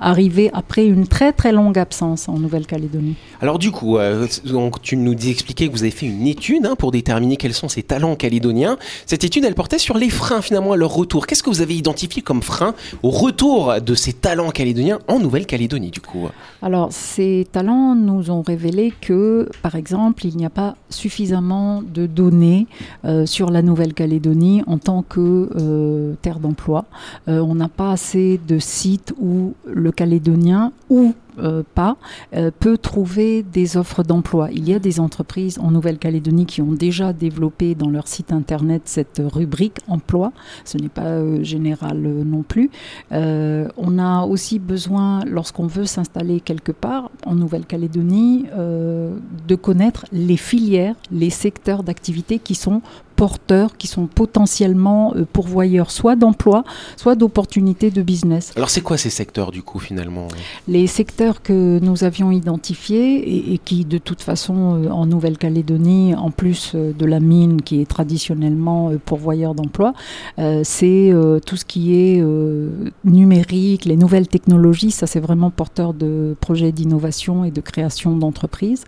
arriver 0.00 0.50
après 0.52 0.84
une 0.86 1.06
très 1.06 1.32
très 1.32 1.52
longue 1.52 1.78
absence 1.78 2.28
en 2.28 2.38
Nouvelle-Calédonie. 2.38 3.14
Alors 3.40 3.58
du 3.58 3.70
coup, 3.70 3.96
donc, 4.44 4.82
tu 4.82 4.96
nous 4.96 5.14
dis 5.14 5.30
expliquer 5.30 5.68
que 5.68 5.72
vous 5.72 5.82
avez 5.84 5.92
fait 5.92 6.06
une 6.06 6.26
étude 6.26 6.66
hein, 6.66 6.74
pour 6.76 6.90
déterminer 6.90 7.36
quels 7.36 7.54
sont 7.54 7.68
ces 7.68 7.82
talents 7.82 8.16
calédoniens. 8.16 8.76
Cette 9.06 9.24
étude, 9.24 9.44
elle 9.44 9.54
portait 9.54 9.78
sur 9.78 9.96
les 9.96 10.10
freins 10.10 10.42
finalement 10.42 10.72
à 10.72 10.76
leur 10.76 10.94
retour. 10.94 11.26
Qu'est-ce 11.26 11.42
que 11.42 11.50
vous 11.50 11.60
avez 11.60 11.76
identifié 11.76 12.22
comme 12.22 12.42
frein 12.42 12.74
au 13.02 13.10
retour 13.10 13.80
de 13.80 13.94
ces 13.94 14.12
talents 14.12 14.50
calédoniens 14.50 14.98
en 15.08 15.18
Nouvelle-Calédonie 15.18 15.90
du 15.90 16.00
coup? 16.00 16.28
Alors, 16.62 16.88
ces 16.92 17.46
talents 17.50 17.94
nous 17.94 18.30
ont 18.30 18.42
révélé 18.42 18.92
que, 19.00 19.48
par 19.62 19.74
exemple, 19.74 20.26
il 20.26 20.36
n'y 20.36 20.46
a 20.46 20.50
pas 20.50 20.76
suffisamment 20.90 21.82
de 21.82 22.06
données 22.06 22.66
euh, 23.04 23.26
sur 23.26 23.50
la 23.50 23.62
Nouvelle-Calédonie 23.62 24.62
en 24.66 24.78
tant 24.78 25.02
que 25.02 25.50
euh, 25.56 26.14
terre 26.22 26.40
d'emploi. 26.40 26.84
Euh, 27.28 27.40
on 27.40 27.54
n'a 27.54 27.68
pas 27.68 27.92
assez 27.92 28.40
de 28.46 28.58
sites 28.58 29.14
où 29.20 29.54
le 29.66 29.92
Calédonien 29.92 30.72
ou 30.90 31.14
euh, 31.38 31.62
pas 31.74 31.96
euh, 32.34 32.50
peut 32.58 32.78
trouver 32.78 33.42
des 33.42 33.76
offres 33.76 34.02
d'emploi. 34.02 34.48
Il 34.52 34.68
y 34.68 34.74
a 34.74 34.78
des 34.78 35.00
entreprises 35.00 35.58
en 35.58 35.70
Nouvelle-Calédonie 35.70 36.46
qui 36.46 36.62
ont 36.62 36.72
déjà 36.72 37.12
développé 37.12 37.74
dans 37.74 37.90
leur 37.90 38.08
site 38.08 38.32
internet 38.32 38.82
cette 38.84 39.22
rubrique 39.24 39.78
emploi. 39.88 40.32
Ce 40.64 40.78
n'est 40.78 40.88
pas 40.88 41.02
euh, 41.02 41.42
général 41.42 42.00
non 42.00 42.42
plus. 42.42 42.70
On 43.10 43.98
a 43.98 44.24
aussi 44.24 44.58
besoin, 44.58 45.24
lorsqu'on 45.24 45.66
veut 45.66 45.84
s'installer 45.84 46.40
quelque 46.40 46.72
part 46.72 47.10
en 47.24 47.34
Nouvelle-Calédonie, 47.34 48.46
de 48.54 49.54
connaître 49.54 50.06
les 50.12 50.36
filières, 50.36 50.94
les 51.10 51.30
secteurs 51.30 51.82
d'activité 51.82 52.38
qui 52.38 52.54
sont 52.54 52.82
porteurs, 53.22 53.70
qui 53.80 53.88
sont 53.94 54.06
potentiellement 54.22 55.02
euh, 55.14 55.26
pourvoyeurs 55.36 55.90
soit 55.90 56.16
d'emploi, 56.22 56.58
soit 56.96 57.16
d'opportunités 57.20 57.90
de 57.98 58.02
business. 58.12 58.44
Alors 58.56 58.70
c'est 58.74 58.84
quoi 58.88 58.96
ces 59.04 59.10
secteurs 59.20 59.50
du 59.50 59.62
coup 59.68 59.80
finalement? 59.88 60.28
Les 60.68 60.86
secteurs 60.86 61.42
que 61.42 61.58
nous 61.88 61.98
avions 62.10 62.30
identifiés 62.42 63.10
et, 63.34 63.40
et 63.54 63.58
qui 63.58 63.84
de 63.84 63.98
toute 63.98 64.22
façon 64.30 64.56
euh, 64.56 65.00
en 65.00 65.04
Nouvelle-Calédonie, 65.14 66.14
en 66.14 66.30
plus 66.30 66.62
euh, 66.74 66.92
de 67.02 67.06
la 67.14 67.20
mine 67.32 67.56
qui 67.66 67.74
est 67.82 67.88
traditionnellement 67.96 68.92
pourvoyeur 69.10 69.52
d'emploi, 69.54 69.92
euh, 70.38 70.62
c'est 70.64 71.10
euh, 71.10 71.40
tout 71.48 71.56
ce 71.56 71.64
qui 71.72 71.82
est 72.02 72.20
euh, 72.20 72.70
numérique, 73.04 73.84
les 73.92 73.96
nouvelles 73.96 74.28
technologies, 74.28 74.92
ça 74.92 75.06
c'est 75.06 75.22
vraiment 75.28 75.50
porteur 75.50 75.92
de 75.92 76.36
projets 76.40 76.72
d'innovation 76.78 77.44
et 77.44 77.50
de 77.50 77.60
création 77.60 78.16
d'entreprises. 78.22 78.84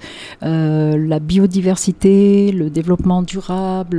La 1.12 1.18
biodiversité, 1.32 2.52
le 2.52 2.70
développement 2.70 3.22
durable, 3.34 3.98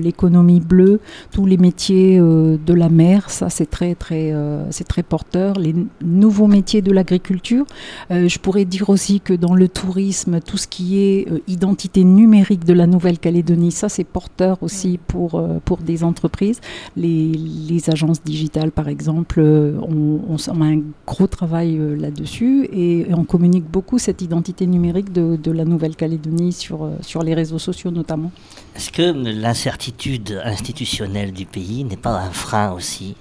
l'économie 0.00 0.60
bleue, 0.60 1.00
tous 1.32 1.46
les 1.46 1.56
métiers 1.56 2.18
euh, 2.18 2.56
de 2.64 2.74
la 2.74 2.88
mer, 2.88 3.30
ça 3.30 3.48
c'est 3.50 3.70
très 3.76 3.94
très 3.94 4.32
euh, 4.32 4.64
c'est 4.70 4.86
très 4.86 5.02
porteur. 5.02 5.58
Les 5.58 5.74
nouveaux 6.04 6.46
métiers 6.58 6.82
de 6.82 6.92
l'agriculture, 6.92 7.64
Euh, 8.10 8.28
je 8.28 8.38
pourrais 8.38 8.64
dire 8.76 8.88
aussi 8.94 9.20
que 9.20 9.34
dans 9.46 9.54
le 9.62 9.68
tourisme, 9.68 10.40
tout 10.40 10.56
ce 10.56 10.66
qui 10.74 10.86
est 10.98 11.20
euh, 11.30 11.38
identité 11.56 12.00
numérique 12.04 12.64
de 12.64 12.74
la 12.74 12.86
Nouvelle-Calédonie, 12.86 13.72
ça 13.72 13.88
c'est 13.88 14.04
porteur 14.04 14.54
aussi 14.62 14.98
pour 15.12 15.30
euh, 15.34 15.58
pour 15.64 15.78
des 15.90 16.02
entreprises. 16.10 16.60
Les, 16.96 17.32
les 17.72 17.82
agences 17.94 18.22
digitales 18.32 18.72
par 18.80 18.88
exemple, 18.88 19.38
euh, 19.40 19.78
on, 19.82 20.20
on 20.32 20.36
s- 20.36 20.50
on 20.52 20.60
a 20.62 20.66
un 20.76 20.80
gros 21.06 21.26
travail 21.38 21.70
euh, 21.78 21.94
là-dessus 22.04 22.64
et, 22.72 23.10
et 23.10 23.14
on 23.14 23.24
communique 23.24 23.68
beaucoup 23.76 23.98
cette 23.98 24.20
identité 24.22 24.66
numérique 24.66 25.12
de, 25.12 25.36
de 25.36 25.50
la 25.52 25.64
Nouvelle-Calédonie 25.64 26.52
sur 26.52 26.78
euh, 26.84 26.90
sur 27.10 27.22
les 27.22 27.34
réseaux 27.34 27.58
sociaux 27.68 27.90
notamment. 28.00 28.32
Est-ce 28.76 28.90
que 28.92 29.02
l'incertitude 29.40 30.40
institutionnelle 30.44 31.32
du 31.32 31.44
pays 31.44 31.84
n'est 31.84 31.96
pas 31.96 32.18
un 32.20 32.30
frein 32.30 32.72
aussi 32.72 33.16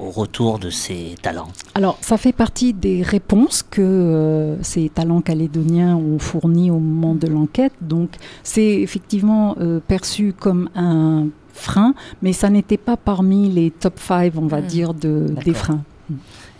au, 0.00 0.06
au 0.06 0.10
retour 0.10 0.58
de 0.58 0.70
ces 0.70 1.14
talents? 1.22 1.48
Alors, 1.74 1.98
ça 2.00 2.16
fait 2.18 2.32
partie 2.32 2.72
des 2.72 3.02
réponses 3.02 3.62
que 3.62 3.80
euh, 3.82 4.62
ces 4.62 4.88
talents 4.90 5.20
calédoniens 5.22 5.96
ont 5.96 6.18
fournies 6.18 6.70
au 6.70 6.78
moment 6.78 7.14
de 7.14 7.26
l'enquête. 7.26 7.72
Donc, 7.80 8.10
c'est 8.42 8.80
effectivement 8.80 9.56
euh, 9.60 9.80
perçu 9.80 10.34
comme 10.38 10.68
un 10.76 11.26
frein, 11.54 11.94
mais 12.22 12.32
ça 12.32 12.48
n'était 12.50 12.76
pas 12.78 12.96
parmi 12.96 13.48
les 13.50 13.70
top 13.70 13.98
5, 13.98 14.32
on 14.36 14.46
va 14.46 14.60
Mm. 14.60 14.66
dire, 14.66 14.94
de, 14.94 15.26
des 15.44 15.54
freins. 15.54 15.82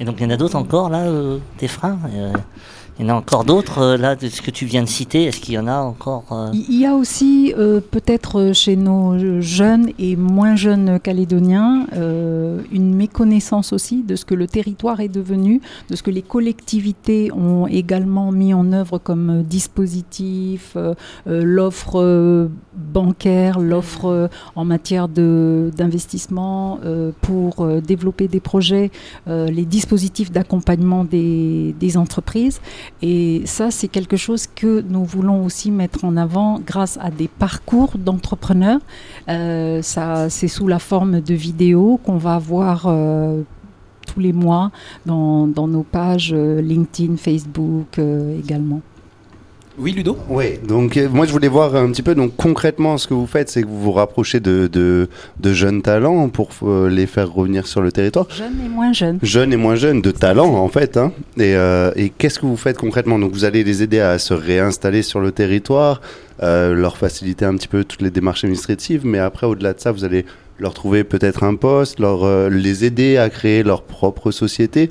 Et 0.03 0.05
donc 0.05 0.17
il 0.19 0.25
y 0.25 0.27
en 0.27 0.31
a 0.31 0.37
d'autres 0.37 0.57
encore 0.57 0.91
là, 0.91 1.05
euh, 1.05 1.39
des 1.61 1.69
freins 1.69 1.97
Euh, 2.13 2.33
Il 2.99 3.07
y 3.07 3.11
en 3.11 3.15
a 3.15 3.17
encore 3.17 3.45
d'autres 3.45 3.79
euh, 3.79 3.97
là 3.97 4.17
de 4.17 4.29
ce 4.29 4.43
que 4.43 4.51
tu 4.51 4.67
viens 4.67 4.83
de 4.83 4.89
citer. 4.89 5.25
Est-ce 5.25 5.41
qu'il 5.41 5.55
y 5.55 5.59
en 5.59 5.67
a 5.67 5.79
encore 5.79 6.25
euh, 6.33 6.51
Il 6.53 6.79
y 6.79 6.85
a 6.85 6.95
aussi 6.95 7.55
peut-être 7.91 8.51
chez 8.53 8.77
nos 8.77 9.41
jeunes 9.41 9.91
et 9.99 10.17
moins 10.17 10.57
jeunes 10.57 10.99
calédoniens 10.99 11.87
une 12.73 12.95
méconnaissance 12.95 13.73
aussi 13.73 14.03
de 14.03 14.17
ce 14.17 14.25
que 14.25 14.35
le 14.35 14.47
territoire 14.47 15.01
est 15.01 15.09
devenu, 15.09 15.61
de 15.91 15.97
ce 15.97 16.03
que 16.03 16.11
les 16.11 16.23
collectivités 16.23 17.31
ont 17.33 17.67
également 17.67 18.33
mis 18.33 18.55
en 18.55 18.73
œuvre 18.73 18.99
comme 18.99 19.43
dispositif, 19.43 20.77
l'offre 21.27 22.49
bancaire, 22.75 23.61
l'offre 23.61 24.31
en 24.57 24.65
matière 24.65 25.09
d'investissement 25.09 26.79
pour 27.21 27.67
développer 27.83 28.29
des 28.29 28.41
projets, 28.41 28.91
les 29.27 29.65
dispositifs 29.65 29.92
d'accompagnement 30.31 31.05
des, 31.05 31.97
entreprises. 31.97 32.61
Et 33.03 33.43
ça, 33.45 33.71
c'est 33.71 33.89
quelque 33.89 34.17
chose 34.17 34.47
que 34.47 34.83
nous 34.89 35.05
voulons 35.05 35.45
aussi 35.45 35.71
mettre 35.71 36.05
en 36.05 36.17
avant 36.17 36.59
grâce 36.59 36.99
à 37.01 37.11
des 37.11 37.29
parcours 37.29 37.99
d'entrepreneurs. 37.99 38.81
Euh, 39.29 39.81
c'est 39.83 40.49
sous 40.49 40.69
la 40.69 40.79
forme 40.79 41.21
de 41.21 41.35
vidéos 41.35 42.01
qu'on 42.03 42.17
va 42.17 42.39
voir 42.39 42.85
euh, 42.87 43.43
tous 44.07 44.21
les 44.21 44.33
mois 44.33 44.71
dans, 45.05 45.47
dans 45.47 45.69
nos 45.69 45.83
pages 45.83 46.33
euh, 46.33 46.63
LinkedIn, 46.63 47.17
Facebook 47.17 47.99
également. 47.99 48.81
Oui, 49.79 49.93
Ludo 49.93 50.19
Oui, 50.29 50.59
donc 50.69 50.97
euh, 50.97 51.09
moi 51.09 51.25
je 51.25 51.33
voulais 51.33 51.49
voir 51.49 51.75
un 51.75 51.91
petit 51.91 52.03
peu, 52.03 52.15
donc 52.15 52.37
concrètement 52.37 52.99
ce 52.99 53.09
que 53.09 53.15
vous 53.15 53.27
faites, 53.27 53.49
c'est 53.49 53.63
que 53.63 53.67
vous 53.67 53.81
vous 53.81 53.93
rapprochez 53.93 54.39
de, 54.39 54.69
de, 54.71 55.09
de 55.41 55.53
jeunes 55.55 55.81
talents 55.81 56.29
pour 56.29 56.51
euh, 56.63 56.91
les 56.91 57.07
faire 57.07 57.33
revenir 57.33 57.67
sur 57.67 57.81
le 57.81 57.91
territoire. 57.91 58.27
Jeunes 58.31 58.61
et 58.65 58.69
moins 58.69 58.93
jeunes. 58.93 59.19
Jeunes 59.23 59.53
et 59.53 59.57
moins 59.57 59.75
jeunes, 59.77 60.03
de 60.03 60.11
talents 60.11 60.55
en 60.57 60.69
fait. 60.69 60.99
Hein. 60.99 61.13
Et, 61.39 61.57
euh, 61.57 61.91
et 61.97 62.11
qu'est-ce 62.11 62.39
que 62.39 62.45
vous 62.47 62.59
faites 62.59 62.77
concrètement? 62.77 63.19
Donc 63.19 63.33
vous 63.33 63.45
allez 63.45 63.65
les 63.65 63.83
aider 63.83 64.01
à 64.01 64.19
se 64.19 64.35
réinstaller 64.35 65.03
sur 65.03 65.21
le 65.21 65.33
territoire, 65.33 66.03
euh, 66.43 66.75
leur 66.75 66.99
faciliter 66.99 67.47
un 67.47 67.55
petit 67.57 67.69
peu 67.69 67.85
toutes 67.85 68.03
les 68.03 68.11
démarches 68.11 68.45
administratives, 68.45 69.07
mais 69.07 69.19
après 69.19 69.47
au-delà 69.47 69.73
de 69.73 69.81
ça, 69.81 69.91
vous 69.91 70.05
allez 70.05 70.27
leur 70.59 70.75
trouver 70.75 71.03
peut-être 71.03 71.45
un 71.45 71.55
poste, 71.55 71.99
leur, 71.99 72.25
euh, 72.25 72.51
les 72.51 72.85
aider 72.85 73.17
à 73.17 73.31
créer 73.31 73.63
leur 73.63 73.83
propre 73.83 74.31
société. 74.33 74.91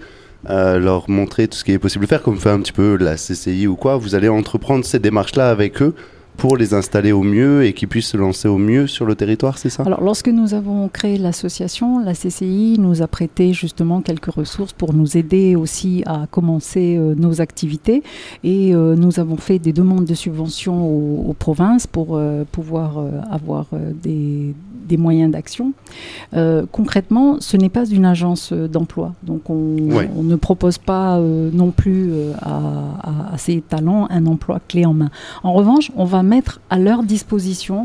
Euh, 0.50 0.80
leur 0.80 1.10
montrer 1.10 1.48
tout 1.48 1.58
ce 1.58 1.64
qui 1.64 1.72
est 1.72 1.80
possible 1.80 2.06
de 2.06 2.10
faire, 2.10 2.24
comme 2.24 2.38
fait 2.38 2.50
un 2.50 2.60
petit 2.60 2.72
peu 2.72 2.98
la 2.98 3.16
CCI 3.16 3.68
ou 3.68 3.76
quoi. 3.76 3.98
Vous 3.98 4.16
allez 4.16 4.30
entreprendre 4.30 4.84
ces 4.86 5.00
démarches-là 5.00 5.50
avec 5.50 5.82
eux 5.82 5.94
pour 6.38 6.58
les 6.58 6.74
installer 6.74 7.12
au 7.12 7.22
mieux 7.22 7.64
et 7.66 7.74
qu'ils 7.74 7.88
puissent 7.88 8.08
se 8.08 8.18
lancer 8.18 8.48
au 8.48 8.58
mieux 8.58 8.88
sur 8.88 9.06
le 9.06 9.14
territoire, 9.16 9.58
c'est 9.60 9.70
ça? 9.70 9.84
Alors, 9.84 10.02
lorsque 10.02 10.28
nous 10.30 10.54
avons 10.56 10.88
créé 10.88 11.18
l'association, 11.20 12.00
la 12.04 12.14
CCI 12.14 12.78
nous 12.80 13.04
a 13.04 13.08
prêté 13.08 13.54
justement 13.54 14.02
quelques 14.02 14.32
ressources 14.34 14.74
pour 14.74 14.94
nous 14.94 15.18
aider 15.18 15.56
aussi 15.56 16.04
à 16.08 16.26
commencer 16.32 16.96
euh, 16.98 17.14
nos 17.16 17.42
activités. 17.42 18.02
Et 18.44 18.74
euh, 18.74 18.96
nous 18.96 19.20
avons 19.20 19.38
fait 19.38 19.60
des 19.60 19.72
demandes 19.74 20.06
de 20.06 20.14
subventions 20.16 20.84
aux, 20.84 21.30
aux 21.30 21.34
provinces 21.34 21.86
pour 21.86 22.16
euh, 22.18 22.44
pouvoir 22.52 22.98
avoir 23.30 23.68
des, 24.04 24.56
des 24.90 24.98
moyens 24.98 25.32
d'action. 25.32 25.74
Concrètement, 26.72 27.38
ce 27.40 27.58
n'est 27.58 27.70
pas 27.70 27.86
une 27.86 28.06
agence 28.06 28.54
d'emploi. 28.54 29.14
Donc, 29.24 29.50
on, 29.50 29.78
Ouais. 29.92 30.10
on 30.18 30.24
ne 30.24 30.36
propose 30.36 30.78
pas 30.78 31.20
non 31.20 31.72
plus 31.72 32.12
à, 32.42 32.56
à- 33.04 33.34
à 33.34 33.38
ces 33.38 33.62
talents 33.62 34.08
un 34.10 34.26
emploi 34.26 34.60
clé 34.68 34.86
en 34.86 34.94
main. 34.94 35.10
En 35.44 35.54
revanche, 35.54 35.92
on 35.96 36.06
va 36.06 36.24
mettre 36.36 36.54
à 36.70 36.78
leur 36.88 37.00
disposition 37.04 37.80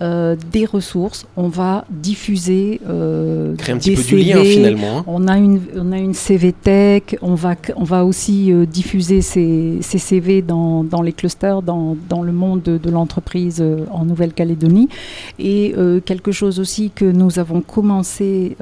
euh, 0.00 0.34
des 0.54 0.64
ressources. 0.76 1.20
On 1.36 1.48
va 1.62 1.84
diffuser 1.90 2.80
euh, 2.88 3.54
Créer 3.56 3.74
un 3.74 3.78
petit 3.78 3.90
des 3.94 3.96
peu 3.96 4.02
du 4.02 4.16
lien 4.16 4.36
CV. 4.42 4.52
finalement. 4.56 4.98
hein. 4.98 5.04
On 5.06 5.22
a 5.28 5.36
une, 5.38 5.60
on 5.76 5.92
a 5.92 5.98
une 5.98 6.14
CV 6.14 6.52
Tech, 6.52 7.04
on 7.22 7.34
va, 7.44 7.54
on 7.76 7.84
va 7.84 8.04
aussi 8.04 8.52
euh, 8.52 8.66
diffuser 8.66 9.20
ces, 9.22 9.78
ces 9.80 9.98
CV 9.98 10.42
dans, 10.42 10.82
dans 10.84 11.02
les 11.02 11.12
clusters, 11.12 11.62
dans, 11.62 11.96
dans 12.08 12.22
le 12.22 12.32
monde 12.32 12.62
de, 12.62 12.76
de 12.78 12.90
l'entreprise 12.90 13.62
en 13.90 14.04
Nouvelle-Calédonie. 14.04 14.88
Et 15.38 15.74
quelque 16.04 16.32
chose 16.32 16.58
aussi 16.60 16.90
que 16.94 17.04
nous 17.04 17.38
avons 17.38 17.60
commencé 17.60 18.56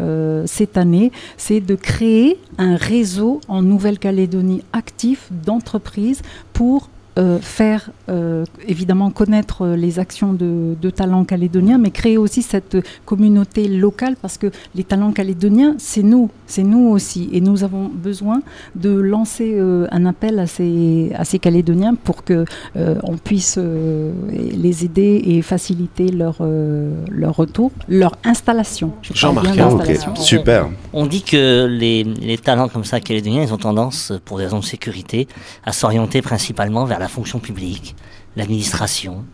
cette 0.47 0.77
année, 0.77 1.13
c'est 1.37 1.61
de 1.61 1.75
créer 1.75 2.37
un 2.59 2.77
réseau 2.77 3.41
en 3.49 3.63
Nouvelle-Calédonie 3.63 4.63
actif 4.73 5.29
d'entreprises 5.47 6.23
pour 6.53 6.89
euh, 7.19 7.39
faire 7.41 7.91
euh, 8.09 8.45
évidemment 8.67 9.11
connaître 9.11 9.67
les 9.67 9.99
actions 9.99 10.33
de, 10.33 10.75
de 10.81 10.91
talents 10.91 11.25
calédoniens, 11.25 11.79
mais 11.79 11.91
créer 11.91 12.19
aussi 12.19 12.43
cette 12.43 12.77
communauté 13.05 13.69
locale 13.69 14.17
parce 14.21 14.39
que 14.39 14.51
les 14.75 14.85
talents 14.85 15.13
calédoniens, 15.13 15.75
c'est 15.79 16.03
nous, 16.03 16.31
c'est 16.47 16.63
nous 16.63 16.89
aussi. 16.89 17.29
Et 17.33 17.41
nous 17.41 17.65
avons 17.65 17.91
besoin 17.93 18.43
de 18.75 18.91
lancer 18.91 19.55
euh, 19.57 19.87
un 19.91 20.07
appel 20.07 20.39
à 20.39 20.47
ces, 20.47 21.13
à 21.17 21.25
ces 21.25 21.39
Calédoniens 21.39 21.95
pour 21.95 22.25
que 22.25 22.45
euh, 22.77 22.95
on 23.03 23.17
puisse 23.17 23.57
euh, 23.59 24.13
les 24.31 24.85
aider 24.85 25.23
et 25.27 25.43
faciliter 25.43 26.09
leur, 26.09 26.37
euh, 26.41 26.93
leur 27.11 27.37
retour, 27.37 27.73
leur 27.89 28.13
installation. 28.25 28.93
Je 29.03 29.15
Jean-Marc, 29.15 29.53
bien 29.53 29.69
ok, 29.69 29.79
d'installation. 29.79 30.15
super. 30.17 30.69
On 30.93 31.07
dit 31.07 31.23
que 31.23 31.67
les, 31.67 32.05
les 32.05 32.39
talents 32.39 32.69
comme 32.69 32.85
ça 32.85 33.01
calédoniens, 33.01 33.43
ils 33.43 33.53
ont 33.53 33.59
tendance, 33.59 34.13
pour 34.25 34.39
des 34.39 34.45
raisons 34.45 34.61
de 34.61 34.65
sécurité, 34.65 35.27
à 35.65 35.73
s'orienter 35.73 36.23
principalement 36.23 36.85
vers 36.85 37.00
la 37.01 37.09
fonction 37.09 37.41
publique, 37.41 37.97
l'administration. 38.37 39.25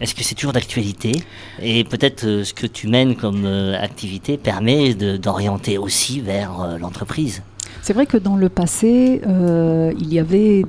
Est-ce 0.00 0.14
que 0.14 0.22
c'est 0.22 0.34
toujours 0.34 0.52
d'actualité? 0.52 1.12
Et 1.62 1.84
peut-être 1.84 2.24
euh, 2.24 2.44
ce 2.44 2.52
que 2.52 2.66
tu 2.66 2.88
mènes 2.88 3.14
comme 3.16 3.44
euh, 3.46 3.80
activité 3.80 4.36
permet 4.36 4.94
d'orienter 4.94 5.78
aussi 5.78 6.20
vers 6.20 6.60
euh, 6.60 6.78
l'entreprise. 6.78 7.42
C'est 7.82 7.92
vrai 7.92 8.06
que 8.06 8.16
dans 8.16 8.36
le 8.36 8.48
passé, 8.48 9.20
euh, 9.26 9.92
il 10.00 10.12
y 10.12 10.18
avait, 10.18 10.64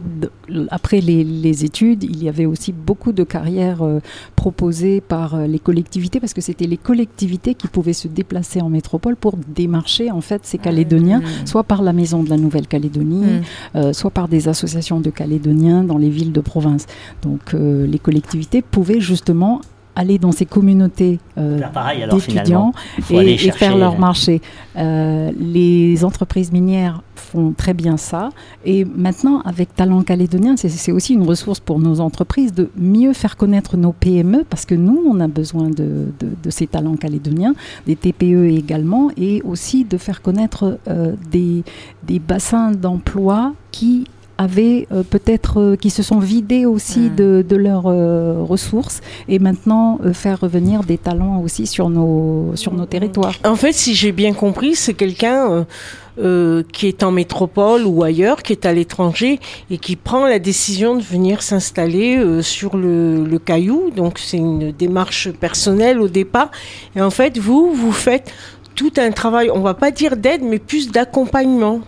après 0.70 1.00
les, 1.02 1.24
les 1.24 1.64
études, 1.66 2.04
il 2.04 2.24
y 2.24 2.30
avait 2.30 2.46
aussi 2.46 2.72
beaucoup 2.74 3.12
de 3.14 3.24
carrières 3.24 3.84
euh, 3.84 4.00
proposées 4.36 5.02
par 5.02 5.36
euh, 5.36 5.48
les 5.48 5.60
collectivités, 5.60 6.20
parce 6.20 6.34
que 6.34 6.42
c'était 6.42 6.68
les 6.68 6.78
collectivités 6.78 7.54
qui 7.56 7.68
pouvaient 7.68 7.94
se 7.94 8.08
déplacer 8.08 8.62
en 8.62 8.70
métropole 8.70 9.16
pour 9.16 9.38
démarcher 9.38 10.12
en 10.12 10.22
fait 10.22 10.42
ces 10.46 10.58
Calédoniens, 10.58 11.22
soit 11.46 11.64
par 11.64 11.82
la 11.84 11.94
Maison 11.94 12.24
de 12.24 12.30
la 12.30 12.38
Nouvelle-Calédonie, 12.38 13.24
Mm. 13.26 13.42
euh, 13.78 13.94
soit 13.94 14.12
par 14.12 14.28
des 14.28 14.48
associations 14.48 15.00
de 15.00 15.10
Calédoniens 15.10 15.84
dans 15.84 15.98
les 15.98 16.10
villes 16.10 16.32
de 16.32 16.42
province. 16.42 16.86
Donc 17.22 17.54
les 17.54 18.00
collectivités 18.00 18.62
pouvaient 18.62 19.00
justement 19.00 19.62
aller 19.96 20.18
dans 20.18 20.32
ces 20.32 20.46
communautés 20.46 21.20
euh, 21.38 21.58
alors 22.04 22.16
d'étudiants 22.44 22.74
et, 23.34 23.38
faire 23.52 23.78
leur 23.78 23.94
euh, 23.96 23.98
marché. 23.98 24.42
Euh, 24.78 25.32
les 25.40 26.04
entreprises 26.04 26.52
minières 26.52 27.02
font 27.16 27.54
très 27.56 27.74
bien 27.74 27.98
ça. 27.98 28.30
Et 28.66 28.84
maintenant, 28.86 29.40
avec 29.46 29.74
Talent 29.76 30.02
Calédonien, 30.04 30.56
c'est- 30.58 30.70
c'est 30.70 30.92
aussi 30.92 31.14
une 31.14 31.24
ressource 31.24 31.60
pour 31.60 31.80
nos 31.80 32.00
entreprises 32.02 32.54
de 32.54 32.70
mieux 32.78 33.14
faire 33.14 33.38
connaître 33.38 33.78
nos 33.78 33.94
PME, 33.94 34.44
parce 34.50 34.66
que 34.66 34.76
nous, 34.76 35.02
on 35.08 35.20
a 35.22 35.28
besoin 35.28 35.70
de, 35.70 36.08
de- 36.20 36.36
de 36.44 36.50
ces 36.50 36.68
talents 36.68 36.98
calédoniens, 36.98 37.54
des 37.88 37.96
TPE 37.96 38.46
également, 38.58 39.10
et 39.18 39.42
aussi 39.44 39.86
de 39.86 39.98
faire 39.98 40.22
connaître 40.22 40.78
euh, 40.88 41.14
des, 41.32 41.64
des 42.04 42.20
bassins 42.20 42.72
d'emploi 42.72 43.54
qui 43.72 44.06
avaient 44.38 44.88
euh, 44.92 45.04
peut-être 45.04 45.60
euh, 45.60 45.76
qui 45.76 45.90
se 45.90 46.04
sont 46.04 46.20
vidés 46.20 46.66
aussi 46.66 47.10
de, 47.10 47.46
de 47.48 47.56
leurs 47.56 47.86
euh, 47.88 48.42
ressources 48.42 49.02
et 49.28 49.40
maintenant 49.40 50.00
faire 50.14 50.40
revenir 50.42 50.84
des 50.84 50.98
talents 50.98 51.42
aussi 51.42 51.68
sur 51.68 51.90
nos 51.90 52.52
sur 52.56 52.74
nos 52.74 52.86
territoires. 52.86 53.34
En 53.46 53.56
fait, 53.56 53.72
si 53.74 53.96
j'ai 53.96 54.12
bien 54.12 54.34
compris, 54.34 54.76
c'est 54.76 54.94
quelqu'un 54.94 55.66
qui 56.72 56.88
est 56.88 57.04
en 57.04 57.12
métropole 57.12 57.84
ou 57.86 58.02
ailleurs, 58.04 58.42
qui 58.42 58.54
est 58.54 58.66
à 58.66 58.72
l'étranger 58.74 59.40
et 59.70 59.78
qui 59.78 59.96
prend 59.98 60.26
la 60.28 60.40
décision 60.40 60.96
de 60.96 61.02
venir 61.02 61.42
s'installer 61.42 62.42
sur 62.42 62.78
le, 62.78 63.26
le 63.26 63.38
caillou. 63.40 63.92
Donc, 63.94 64.20
c'est 64.20 64.38
une 64.38 64.72
démarche 64.72 65.30
personnelle 65.32 66.00
au 66.00 66.08
départ. 66.08 66.52
Et 66.96 67.02
en 67.02 67.10
fait, 67.10 67.38
vous, 67.38 67.74
vous 67.74 67.92
faites 67.92 68.32
tout 68.76 68.94
un 68.98 69.12
travail, 69.12 69.50
on 69.54 69.60
va 69.60 69.74
pas 69.74 69.92
dire 69.92 70.16
d'aide, 70.16 70.42
mais 70.42 70.60
plus 70.60 70.90
d'accompagnement. 70.90 71.82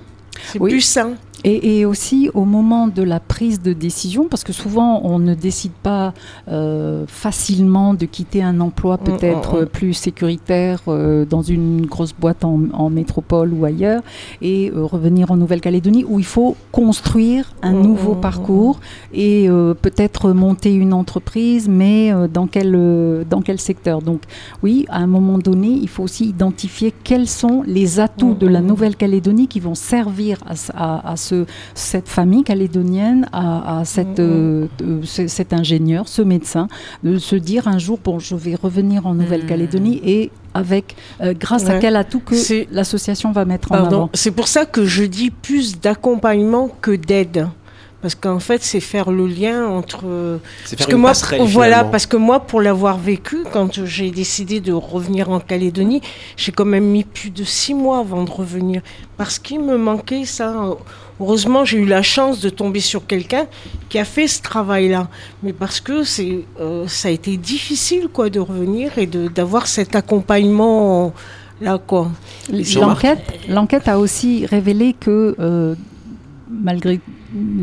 C'est 0.51 0.59
Oui. 0.59 0.71
plus 0.71 0.81
ça. 0.81 1.07
Et, 1.43 1.79
et, 1.79 1.85
aussi 1.85 2.29
au 2.33 2.45
moment 2.45 2.87
de 2.87 3.03
la 3.03 3.19
prise 3.19 3.61
de 3.61 3.73
décision, 3.73 4.27
parce 4.27 4.43
que 4.43 4.53
souvent 4.53 5.01
on 5.03 5.19
ne 5.19 5.33
décide 5.33 5.71
pas 5.71 6.13
euh, 6.47 7.05
facilement 7.07 7.93
de 7.93 8.05
quitter 8.05 8.43
un 8.43 8.59
emploi 8.59 8.97
peut-être 8.97 9.59
mm, 9.59 9.61
mm. 9.61 9.67
plus 9.67 9.93
sécuritaire 9.93 10.81
euh, 10.87 11.25
dans 11.25 11.41
une 11.41 11.85
grosse 11.85 12.13
boîte 12.13 12.43
en, 12.43 12.59
en, 12.73 12.89
métropole 12.89 13.53
ou 13.53 13.65
ailleurs 13.65 14.01
et 14.41 14.71
euh, 14.71 14.83
revenir 14.83 15.31
en 15.31 15.37
Nouvelle-Calédonie 15.37 16.05
où 16.07 16.19
il 16.19 16.25
faut 16.25 16.55
construire 16.71 17.53
un 17.61 17.77
Mm, 17.77 17.87
nouveau 17.87 18.15
mm, 18.15 18.21
parcours 18.21 18.79
et 19.13 19.49
euh, 19.49 19.73
peut-être 19.73 20.31
monter 20.31 20.73
une 20.73 20.93
entreprise, 20.93 21.67
mais 21.69 22.11
euh, 22.11 22.27
dans, 22.27 22.47
quel, 22.47 22.73
euh, 22.75 23.23
dans 23.29 23.41
quel 23.41 23.59
secteur. 23.59 24.01
Donc 24.01 24.21
oui, 24.63 24.85
à 24.89 24.99
un 24.99 25.07
moment 25.07 25.37
donné, 25.37 25.67
il 25.67 25.89
faut 25.89 26.03
aussi 26.03 26.25
identifier 26.25 26.93
quels 27.03 27.27
sont 27.27 27.63
les 27.65 27.99
atouts 27.99 28.33
de 28.33 28.47
la 28.47 28.61
Nouvelle-Calédonie 28.61 29.47
qui 29.47 29.59
vont 29.59 29.75
servir 29.75 30.39
à, 30.45 30.53
à, 30.73 31.11
à 31.11 31.15
ce, 31.15 31.36
cette 31.75 32.07
famille 32.09 32.43
calédonienne, 32.43 33.27
à, 33.31 33.79
à 33.79 33.85
cette, 33.85 34.19
euh, 34.19 34.67
euh, 34.81 34.99
ce- 35.03 35.27
cet 35.27 35.53
ingénieur, 35.53 36.07
ce 36.07 36.21
médecin, 36.21 36.67
de 37.03 37.17
se 37.17 37.35
dire 37.35 37.67
un 37.67 37.77
jour, 37.77 37.99
bon, 38.03 38.19
je 38.19 38.35
vais 38.35 38.55
revenir 38.55 39.05
en 39.05 39.13
Nouvelle-Calédonie 39.13 40.01
et 40.05 40.31
avec, 40.53 40.95
euh, 41.21 41.33
grâce 41.39 41.67
à 41.69 41.77
quel 41.79 41.95
atout 41.95 42.19
que 42.19 42.35
l'association 42.73 43.31
va 43.31 43.45
mettre 43.45 43.71
en 43.71 43.75
avant. 43.75 44.09
C'est 44.13 44.31
pour 44.31 44.47
ça 44.47 44.65
que 44.65 44.85
je 44.85 45.03
dis 45.03 45.29
plus 45.29 45.79
d'accompagnement 45.79 46.69
que 46.81 46.91
d'aide. 46.95 47.47
Parce 47.99 48.13
qu'en 48.13 48.39
fait, 48.39 48.61
c'est 48.63 48.79
faire 48.79 49.09
le 49.09 49.25
lien 49.25 49.65
entre. 49.67 50.03
C'est 50.65 50.75
Parce 50.77 50.87
que 50.87 50.95
une 50.95 51.01
moi, 51.01 51.13
voilà, 51.45 51.77
finalement. 51.77 51.91
parce 51.91 52.05
que 52.05 52.15
moi, 52.15 52.39
pour 52.41 52.61
l'avoir 52.61 52.99
vécu, 52.99 53.37
quand 53.51 53.83
j'ai 53.85 54.11
décidé 54.11 54.59
de 54.59 54.71
revenir 54.71 55.31
en 55.31 55.39
Calédonie, 55.39 56.01
j'ai 56.37 56.51
quand 56.51 56.63
même 56.63 56.85
mis 56.85 57.03
plus 57.03 57.31
de 57.31 57.43
six 57.43 57.73
mois 57.73 57.97
avant 57.99 58.23
de 58.23 58.29
revenir, 58.29 58.81
parce 59.17 59.39
qu'il 59.39 59.61
me 59.61 59.77
manquait 59.79 60.25
ça. 60.25 60.53
Heureusement, 61.19 61.65
j'ai 61.65 61.79
eu 61.79 61.85
la 61.85 62.03
chance 62.03 62.39
de 62.41 62.49
tomber 62.49 62.79
sur 62.79 63.05
quelqu'un 63.07 63.45
qui 63.89 63.97
a 63.99 64.05
fait 64.05 64.27
ce 64.27 64.41
travail-là, 64.41 65.07
mais 65.43 65.51
parce 65.53 65.79
que 65.81 66.03
c'est, 66.03 66.45
euh, 66.59 66.85
ça 66.87 67.07
a 67.07 67.11
été 67.11 67.37
difficile, 67.37 68.07
quoi, 68.11 68.29
de 68.29 68.39
revenir 68.39 68.97
et 68.99 69.07
de 69.07 69.27
d'avoir 69.27 69.65
cet 69.67 69.95
accompagnement 69.95 71.13
là, 71.59 71.79
quoi. 71.79 72.11
L'enquête, 72.79 73.23
l'enquête 73.49 73.87
a 73.87 73.97
aussi 73.97 74.45
révélé 74.45 74.93
que 74.93 75.35
euh, 75.39 75.73
malgré 76.49 76.99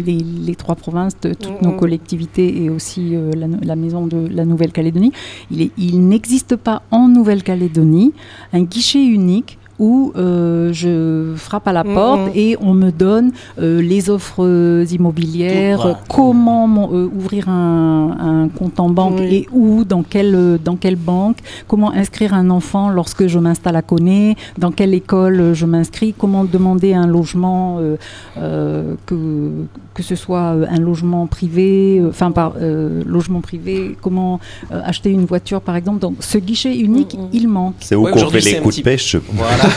les, 0.04 0.18
les 0.18 0.54
trois 0.56 0.74
provinces 0.74 1.18
de 1.22 1.32
toutes 1.32 1.62
nos 1.62 1.70
Mhm. 1.70 1.76
collectivités 1.78 2.62
et 2.64 2.70
aussi 2.70 3.14
euh, 3.14 3.30
la, 3.36 3.46
la 3.62 3.76
maison 3.76 4.06
de 4.06 4.28
la 4.28 4.44
Nouvelle-Calédonie, 4.44 5.12
il, 5.50 5.62
est- 5.62 5.70
il 5.78 6.06
n'existe 6.08 6.56
pas 6.56 6.82
en 6.90 7.08
Nouvelle-Calédonie 7.08 8.12
un 8.52 8.62
guichet 8.62 9.02
unique 9.04 9.58
où 9.78 10.12
euh, 10.16 10.72
je 10.72 11.34
frappe 11.36 11.66
à 11.68 11.72
la 11.72 11.82
Mhm. 11.84 11.94
porte 11.94 12.30
et 12.34 12.56
on 12.60 12.74
me 12.74 12.90
donne 12.90 13.32
euh, 13.58 13.80
les 13.82 14.08
offres 14.10 14.44
euh, 14.44 14.84
immobilières, 14.90 15.78
voilà. 15.82 16.00
comment 16.08 16.66
mon- 16.68 16.92
euh, 16.94 17.10
ouvrir 17.14 17.48
un, 17.48 18.16
un 18.44 18.48
compte 18.48 18.78
en 18.80 18.88
banque 18.90 19.16
Oui. 19.18 19.34
et 19.34 19.48
où, 19.52 19.84
dans 19.84 20.02
quelle, 20.02 20.34
euh, 20.34 20.58
dans 20.62 20.76
quelle 20.76 20.96
banque, 20.96 21.38
comment 21.66 21.90
inscrire 21.92 22.34
un 22.34 22.50
enfant 22.50 22.88
lorsque 22.90 23.26
je 23.26 23.38
m'installe 23.38 23.76
à 23.76 23.82
Coné, 23.82 24.36
dans 24.58 24.70
quelle 24.70 24.94
école 24.94 25.40
euh, 25.40 25.54
je 25.54 25.66
m'inscris, 25.66 26.14
comment 26.16 26.44
demander 26.44 26.94
un 26.94 27.06
logement, 27.06 27.78
euh, 27.80 27.96
euh, 28.38 28.94
que, 29.06 29.50
que 29.94 30.02
ce 30.02 30.16
soit 30.16 30.54
euh, 30.54 30.66
un 30.68 30.78
logement 30.80 31.26
privé, 31.26 31.98
euh, 32.00 32.08
enfin 32.10 32.30
par 32.32 32.54
euh, 32.60 33.02
logement 33.06 33.40
privé, 33.40 33.96
comment 34.02 34.40
euh, 34.72 34.80
acheter 34.84 35.10
une 35.10 35.24
voiture 35.24 35.60
par 35.60 35.76
exemple. 35.76 36.00
Donc 36.00 36.16
ce 36.20 36.38
guichet 36.38 36.76
unique, 36.76 37.14
Mhm. 37.14 37.28
il 37.32 37.48
manque. 37.48 37.74
C'est 37.80 37.94
où 37.94 38.02
Ouais, 38.04 38.10
qu'on 38.10 38.28
fait 38.28 38.40
les 38.40 38.58
coups 38.58 38.74
petit- 38.76 38.80
de 38.80 38.84
pêche. 38.84 39.16
Voilà. 39.32 39.56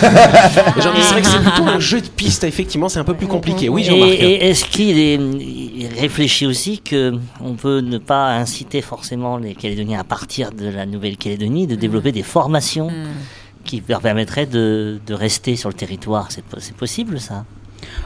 C'est 0.80 1.14
vrai 1.14 1.22
que 1.22 1.28
c'est 1.28 1.40
plutôt 1.42 1.64
un 1.64 1.80
jeu 1.80 2.02
de 2.02 2.08
piste, 2.08 2.44
effectivement, 2.44 2.90
c'est 2.90 3.00
un 3.00 3.04
peu 3.04 3.14
plus 3.14 3.28
compliqué. 3.28 3.70
Oui, 3.70 3.82
Et, 3.82 3.86
Jean-Marc. 3.86 4.10
et 4.12 4.50
est-ce 4.50 4.66
qu'il 4.66 4.98
est, 4.98 6.46
aussi 6.48 6.80
que 6.80 7.14
on 7.44 7.54
peut 7.54 7.80
ne 7.82 7.98
pas 7.98 8.34
inciter 8.36 8.82
forcément 8.82 9.38
les 9.38 9.54
Calédoniens 9.56 10.00
à 10.00 10.04
partir 10.04 10.52
de 10.52 10.68
la 10.68 10.86
Nouvelle-Calédonie 10.86 11.68
de 11.68 11.76
développer 11.76 12.12
des 12.12 12.24
formations 12.24 12.90
qui 13.64 13.84
leur 13.88 14.02
permettraient 14.02 14.46
de, 14.46 15.00
de 15.06 15.14
rester 15.14 15.56
sur 15.56 15.70
le 15.70 15.76
territoire? 15.76 16.30
C'est 16.30 16.76
possible 16.76 17.20
ça? 17.20 17.46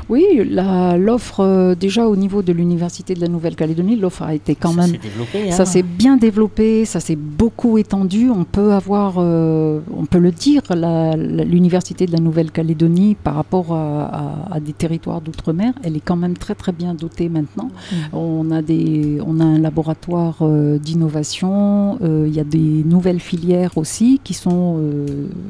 Oui, 0.09 0.25
la- 0.49 0.97
l'offre 0.97 1.39
euh, 1.41 1.75
déjà 1.75 2.07
au 2.07 2.15
niveau 2.15 2.41
de 2.41 2.51
l'université 2.53 3.13
de 3.13 3.21
la 3.21 3.27
Nouvelle-Calédonie, 3.27 3.95
l'offre 3.95 4.23
a 4.23 4.33
été 4.33 4.55
quand 4.55 4.73
Ça 4.73 4.81
même 4.81 4.91
développé. 4.97 5.49
hein 5.49 5.51
Ça 5.51 5.65
s'est 5.65 5.83
bien 5.83 6.17
développé, 6.17 6.85
ça 6.85 6.99
s'est 6.99 7.15
beaucoup 7.15 7.77
étendu. 7.77 8.29
On 8.29 8.43
peut 8.43 8.73
avoir, 8.73 9.15
euh, 9.17 9.79
on 9.95 10.05
peut 10.05 10.19
le 10.19 10.31
dire, 10.31 10.61
l'université 10.75 12.05
de 12.05 12.11
la 12.11 12.19
Nouvelle-Calédonie 12.19 13.15
par 13.15 13.35
rapport 13.35 13.73
à, 13.73 14.03
à- 14.49 14.55
à 14.55 14.59
des 14.59 14.73
territoires 14.73 15.21
d'outre-mer, 15.21 15.73
elle 15.83 15.95
est 15.95 16.01
quand 16.03 16.15
même 16.15 16.37
très 16.37 16.55
très 16.55 16.71
bien 16.71 16.93
dotée 16.93 17.29
maintenant. 17.29 17.69
On 18.13 18.51
a 18.51 18.61
des, 18.61 19.19
on 19.25 19.39
a 19.39 19.43
un 19.45 19.59
laboratoire 19.59 20.37
euh, 20.41 20.77
d'innovation. 20.77 21.97
euh, 22.01 22.25
Il 22.27 22.35
y 22.35 22.39
a 22.39 22.43
des 22.43 22.83
nouvelles 22.85 23.19
filières 23.19 23.77
aussi 23.77 24.19
qui 24.23 24.33
sont 24.33 24.77
euh, 24.79 25.05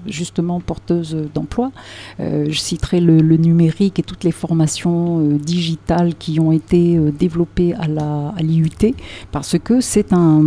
justement 0.08 0.60
porteuses 0.60 1.16
d'emplois. 1.34 1.72
Euh, 2.20 2.46
je 2.50 2.60
citerai 2.60 3.00
le, 3.00 3.18
le 3.20 3.38
numérique 3.38 4.00
et 4.00 4.04
toutes 4.12 4.26
les 4.26 4.32
formations 4.32 5.20
euh, 5.20 5.38
digitales 5.38 6.16
qui 6.16 6.38
ont 6.42 6.52
été 6.52 6.98
euh, 6.98 7.12
développées 7.18 7.74
à 7.76 8.42
l'IUT 8.42 8.94
parce 9.32 9.58
que 9.58 9.80
c'est 9.80 10.12
un, 10.12 10.42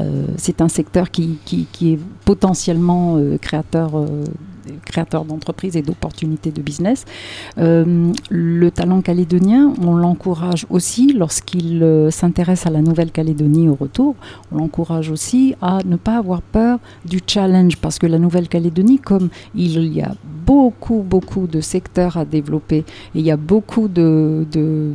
euh, 0.00 0.26
un 0.58 0.68
secteur 0.68 1.12
qui, 1.12 1.38
qui, 1.44 1.92
est 1.92 2.00
potentiellement 2.24 3.20
créateur. 3.40 3.92
d'entreprises 5.24 5.76
et 5.76 5.82
d'opportunités 5.82 6.52
de 6.52 6.62
business. 6.62 7.04
Le 7.56 8.70
talent 8.70 9.00
calédonien, 9.00 9.72
on 9.82 9.94
l'encourage 9.96 10.66
aussi 10.70 11.12
lorsqu'il 11.12 11.84
s'intéresse 12.10 12.66
à 12.66 12.70
la 12.70 12.80
Nouvelle-Calédonie 12.80 13.68
au 13.68 13.74
retour, 13.74 14.14
on 14.50 14.58
l'encourage 14.58 15.10
aussi 15.10 15.54
à 15.60 15.78
ne 15.84 15.96
pas 15.96 16.16
avoir 16.18 16.42
peur 16.42 16.78
du 17.04 17.20
challenge 17.26 17.76
parce 17.78 17.98
que 17.98 18.06
la 18.06 18.18
Nouvelle-Calédonie, 18.18 18.98
comme 18.98 19.28
il 19.54 19.84
y 19.92 20.00
a 20.00 20.14
beaucoup, 20.46 21.04
beaucoup 21.06 21.46
de 21.46 21.60
secteurs 21.60 22.16
à 22.16 22.24
développer. 22.24 22.78
Et 23.14 23.20
il 23.20 23.22
y 23.22 23.30
a 23.30 23.36
beaucoup 23.36 23.88
de, 23.88 24.46
de, 24.52 24.92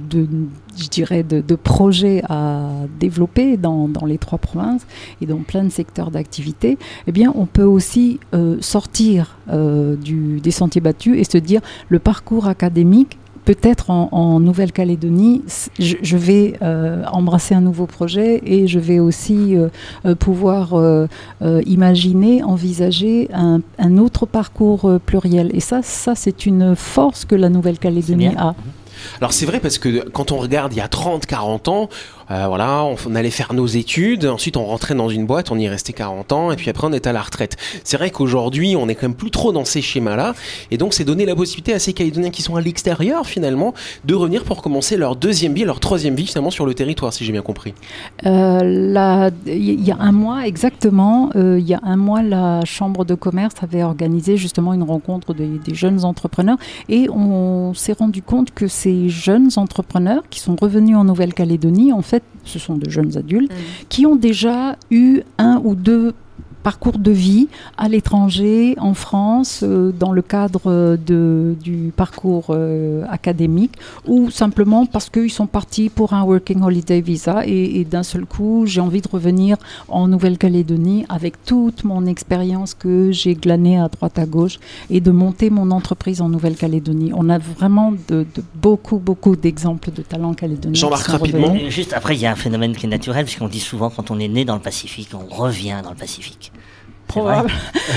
je 0.78 0.88
dirais, 0.88 1.24
de 1.24 1.56
projets 1.56 2.22
à 2.30 2.70
développer 3.00 3.58
dans, 3.58 3.88
dans 3.88 4.06
les 4.06 4.18
trois 4.18 4.38
provinces 4.38 4.86
et 5.22 5.26
dans 5.26 5.40
plein 5.40 5.64
de 5.64 5.70
secteurs 5.70 6.12
d'activité, 6.12 6.78
eh 7.08 7.12
bien, 7.12 7.32
on 7.36 7.46
peut 7.46 7.64
aussi 7.64 8.20
euh, 8.34 8.58
sortir 8.62 9.38
euh, 9.50 9.96
du, 9.96 10.40
des 10.40 10.52
sentiers 10.52 10.82
battus 10.82 11.18
et 11.18 11.24
se 11.24 11.38
dire 11.38 11.62
le 11.90 12.00
parcours 12.00 12.48
académique 12.48 13.18
peut-être 13.48 13.92
en, 13.92 14.10
en 14.12 14.42
Nouvelle-Calédonie, 14.42 15.42
je, 15.80 15.96
je 16.02 16.18
vais 16.18 16.56
euh, 16.62 17.06
embrasser 17.14 17.56
un 17.56 17.62
nouveau 17.62 17.86
projet 17.86 18.42
et 18.46 18.68
je 18.68 18.78
vais 18.78 19.00
aussi 19.00 19.56
euh, 19.56 19.70
euh, 20.06 20.16
pouvoir 20.16 20.74
euh, 20.74 21.08
imaginer, 21.66 22.44
envisager 22.44 23.30
un, 23.34 23.62
un 23.80 23.98
autre 24.00 24.26
parcours 24.26 25.00
pluriel. 25.06 25.50
Et 25.54 25.62
ça, 25.62 25.82
ça 25.82 26.14
c'est 26.14 26.46
une 26.46 26.76
force 26.76 27.24
que 27.24 27.36
la 27.36 27.48
Nouvelle-Calédonie 27.48 28.36
a. 28.38 28.54
Alors 29.22 29.32
c'est 29.32 29.46
vrai 29.46 29.62
parce 29.62 29.78
que 29.78 30.10
quand 30.10 30.34
on 30.34 30.38
regarde 30.38 30.74
il 30.74 30.78
y 30.78 30.82
a 30.82 30.90
30, 30.90 31.26
40 31.26 31.68
ans, 31.70 31.90
voilà, 32.30 32.84
on, 32.84 33.16
allait 33.16 33.32
faire 33.32 33.54
nos 33.54 33.68
études, 33.68 34.26
ensuite 34.26 34.58
on 34.58 34.66
rentrait 34.66 34.96
dans 34.96 35.10
une 35.10 35.26
boîte, 35.26 35.52
on 35.52 35.58
y 35.58 35.68
restait 35.68 35.94
40 35.94 36.32
ans, 36.32 36.52
et 36.52 36.56
puis 36.56 36.70
après 36.70 36.88
on 36.88 36.94
est 36.94 37.08
à 37.08 37.14
la 37.14 37.22
retraite. 37.22 37.58
C'est 37.84 37.98
vrai 37.98 38.10
qu'aujourd'hui 38.10 38.76
on 38.76 38.90
est 38.90 38.96
quand 38.96 39.08
même 39.08 39.16
plus 39.16 39.32
trop 39.32 39.52
dans 39.52 39.66
ces 39.66 39.82
schémas-là, 39.82 40.34
et 40.72 40.78
donc 40.78 40.94
c'est 40.94 41.04
donner 41.04 41.26
la 41.26 41.36
possibilité 41.36 41.74
à 41.74 41.80
ces 41.80 41.94
Calédoniens 41.94 42.30
qui 42.30 42.42
sont 42.42 42.56
à 42.56 42.62
l'extérieur 42.62 43.26
finalement 43.26 43.74
de 44.06 44.16
revenir 44.16 44.44
pour 44.44 44.62
commencer 44.62 44.98
leur 44.98 45.16
deuxième 45.16 45.54
vie, 45.54 45.64
leur 45.64 45.80
troisième 45.80 46.16
vie 46.16 46.28
finalement 46.28 46.52
sur 46.52 46.66
le 46.66 46.74
territoire, 46.74 47.14
si 47.14 47.26
j'ai 47.26 47.32
bien 47.32 47.42
compris. 47.42 47.74
Euh, 48.26 49.30
Il 49.46 49.84
y 49.84 49.92
a 49.92 49.98
un 50.00 50.12
mois 50.12 50.48
exactement, 50.48 51.30
euh, 51.36 51.58
il 51.60 51.68
y 51.68 51.74
a 51.74 51.80
un 51.84 51.96
mois, 51.96 52.22
la 52.22 52.64
Chambre 52.66 53.06
de 53.06 53.16
commerce 53.16 53.56
avait 53.62 53.84
organisé 53.84 54.38
justement 54.38 54.74
une 54.74 54.84
rencontre 54.84 55.34
des, 55.34 55.48
des 55.48 55.76
jeunes 55.76 56.04
entrepreneurs 56.04 56.58
et 56.90 57.10
on 57.10 57.74
s'est 57.74 57.94
rendu 57.94 58.22
compte 58.22 58.52
que 58.54 58.68
ces 58.68 59.10
jeunes 59.10 59.50
entrepreneurs 59.56 60.24
qui 60.30 60.40
sont 60.40 60.56
revenus 60.60 60.96
en 60.96 61.06
Nouvelle-Calédonie, 61.06 61.94
en 61.94 62.02
fait, 62.02 62.17
ce 62.44 62.60
sont 62.60 62.78
de 62.78 62.90
jeunes 62.90 63.18
adultes 63.18 63.52
qui 63.90 64.06
ont 64.06 64.16
déjà 64.16 64.78
eu 64.92 65.22
un 65.38 65.62
ou 65.64 65.76
deux 65.76 66.14
parcours 66.72 67.00
de 67.00 67.12
vie 67.12 67.48
à 67.78 67.88
l'étranger, 67.88 68.76
en 68.78 68.94
France, 68.94 69.62
euh, 69.64 69.94
dans 70.04 70.12
le 70.12 70.22
cadre 70.22 70.64
euh, 70.66 70.98
de, 70.98 71.56
du 71.64 71.94
parcours 71.96 72.48
euh, 72.50 73.06
académique, 73.10 73.76
ou 74.06 74.30
simplement 74.32 74.86
parce 74.86 75.10
qu'ils 75.10 75.32
sont 75.32 75.48
partis 75.48 75.88
pour 75.88 76.12
un 76.12 76.24
Working 76.24 76.62
Holiday 76.62 77.00
Visa 77.00 77.36
et, 77.46 77.80
et 77.80 77.86
d'un 77.86 78.04
seul 78.04 78.26
coup, 78.26 78.66
j'ai 78.66 78.82
envie 78.82 79.00
de 79.00 79.08
revenir 79.08 79.56
en 79.88 80.10
Nouvelle-Calédonie 80.10 81.06
avec 81.08 81.42
toute 81.46 81.86
mon 81.86 82.06
expérience 82.06 82.74
que 82.74 83.14
j'ai 83.14 83.36
glanée 83.36 83.80
à 83.80 83.88
droite 83.88 84.20
à 84.20 84.26
gauche 84.26 84.60
et 84.90 85.00
de 85.00 85.12
monter 85.12 85.50
mon 85.50 85.72
entreprise 85.72 86.20
en 86.20 86.28
Nouvelle-Calédonie. 86.28 87.12
On 87.16 87.30
a 87.30 87.38
vraiment 87.38 87.94
de, 88.10 88.26
de 88.36 88.44
beaucoup, 88.56 88.98
beaucoup 88.98 89.38
d'exemples 89.38 89.90
de 89.92 90.02
talents 90.02 90.34
calédoniens. 90.34 90.82
Jean-Marc, 90.82 91.08
rapidement. 91.08 91.56
Juste 91.70 91.94
après, 91.94 92.18
il 92.18 92.22
y 92.22 92.26
a 92.26 92.32
un 92.34 92.36
phénomène 92.36 92.76
qui 92.76 92.88
est 92.88 92.90
naturel, 92.90 93.24
puisqu'on 93.24 93.48
dit 93.48 93.62
souvent 93.62 93.90
quand 93.90 94.12
on 94.12 94.20
est 94.20 94.28
né 94.28 94.44
dans 94.44 94.56
le 94.56 94.66
Pacifique, 94.70 95.12
on 95.14 95.34
revient 95.34 95.80
dans 95.82 95.92
le 95.92 95.96
Pacifique. 95.96 96.52
Probable- 97.08 97.50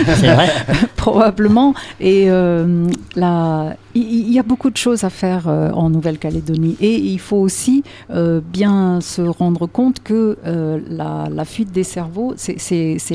C'est 0.06 0.32
vrai. 0.34 0.48
Probablement. 0.96 1.74
Et 2.00 2.26
euh, 2.30 2.86
la- 3.16 3.74
il 3.94 4.32
y, 4.32 4.38
a 4.38 4.42
beaucoup 4.42 4.70
de 4.70 4.76
choses 4.76 5.04
à 5.04 5.10
faire 5.10 5.48
euh, 5.48 5.70
en 5.72 5.90
Nouvelle-Calédonie. 5.90 6.76
Et 6.80 6.96
il 6.96 7.18
faut 7.18 7.36
aussi 7.36 7.82
euh, 8.10 8.40
bien 8.42 9.00
se 9.00 9.22
rendre 9.22 9.66
compte 9.66 10.02
que 10.02 10.38
euh, 10.46 10.78
la, 10.88 11.28
la 11.30 11.44
fuite 11.44 11.72
des 11.72 11.84
cerveaux, 11.84 12.34
c'est- 12.36 12.56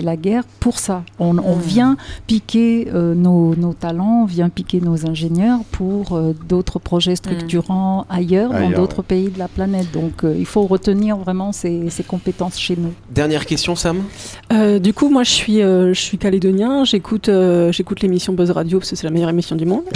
la 0.02 0.18
guerre 0.18 0.44
pour 0.60 0.78
ça. 0.78 1.04
On, 1.20 1.38
on 1.38 1.56
vient 1.56 1.96
piquer 2.28 2.88
nos, 2.94 3.56
nos 3.56 3.74
talents, 3.74 4.24
on 4.24 4.26
vient 4.26 4.50
piquer 4.50 4.82
nos 4.82 5.08
ingénieurs 5.08 5.60
pour 5.72 6.20
d'autres 6.48 6.80
projets 6.80 7.16
structurants 7.16 8.06
ailleurs, 8.10 8.52
dans 8.52 8.70
d'autres 8.70 9.02
pays 9.02 9.30
de 9.30 9.40
la 9.40 9.48
planète. 9.48 9.92
Donc 9.94 10.24
il 10.24 10.46
faut 10.46 10.64
retenir 10.64 11.18
vraiment 11.18 11.54
ces, 11.54 11.90
ces 11.90 12.04
compétences 12.04 12.60
chez 12.60 12.76
nous. 12.76 12.94
Dernière 13.10 13.46
question, 13.46 13.76
Sam? 13.76 14.04
Euh, 14.52 14.80
du 14.80 14.94
coup, 14.94 15.10
moi, 15.10 15.24
je 15.24 15.32
suis, 15.32 15.62
euh, 15.62 15.94
je 15.94 16.00
suis 16.02 16.18
calédonien. 16.18 16.84
J'écoute, 16.86 17.30
euh, 17.30 17.72
j'écoute 17.72 18.02
l'émission 18.02 18.34
Buzz 18.34 18.52
Radio 18.52 18.80
parce 18.80 18.90
que 18.90 18.96
c'est 18.96 19.06
la 19.08 19.12
meilleure 19.12 19.30
émission 19.30 19.56
du 19.56 19.66
monde. 19.66 19.84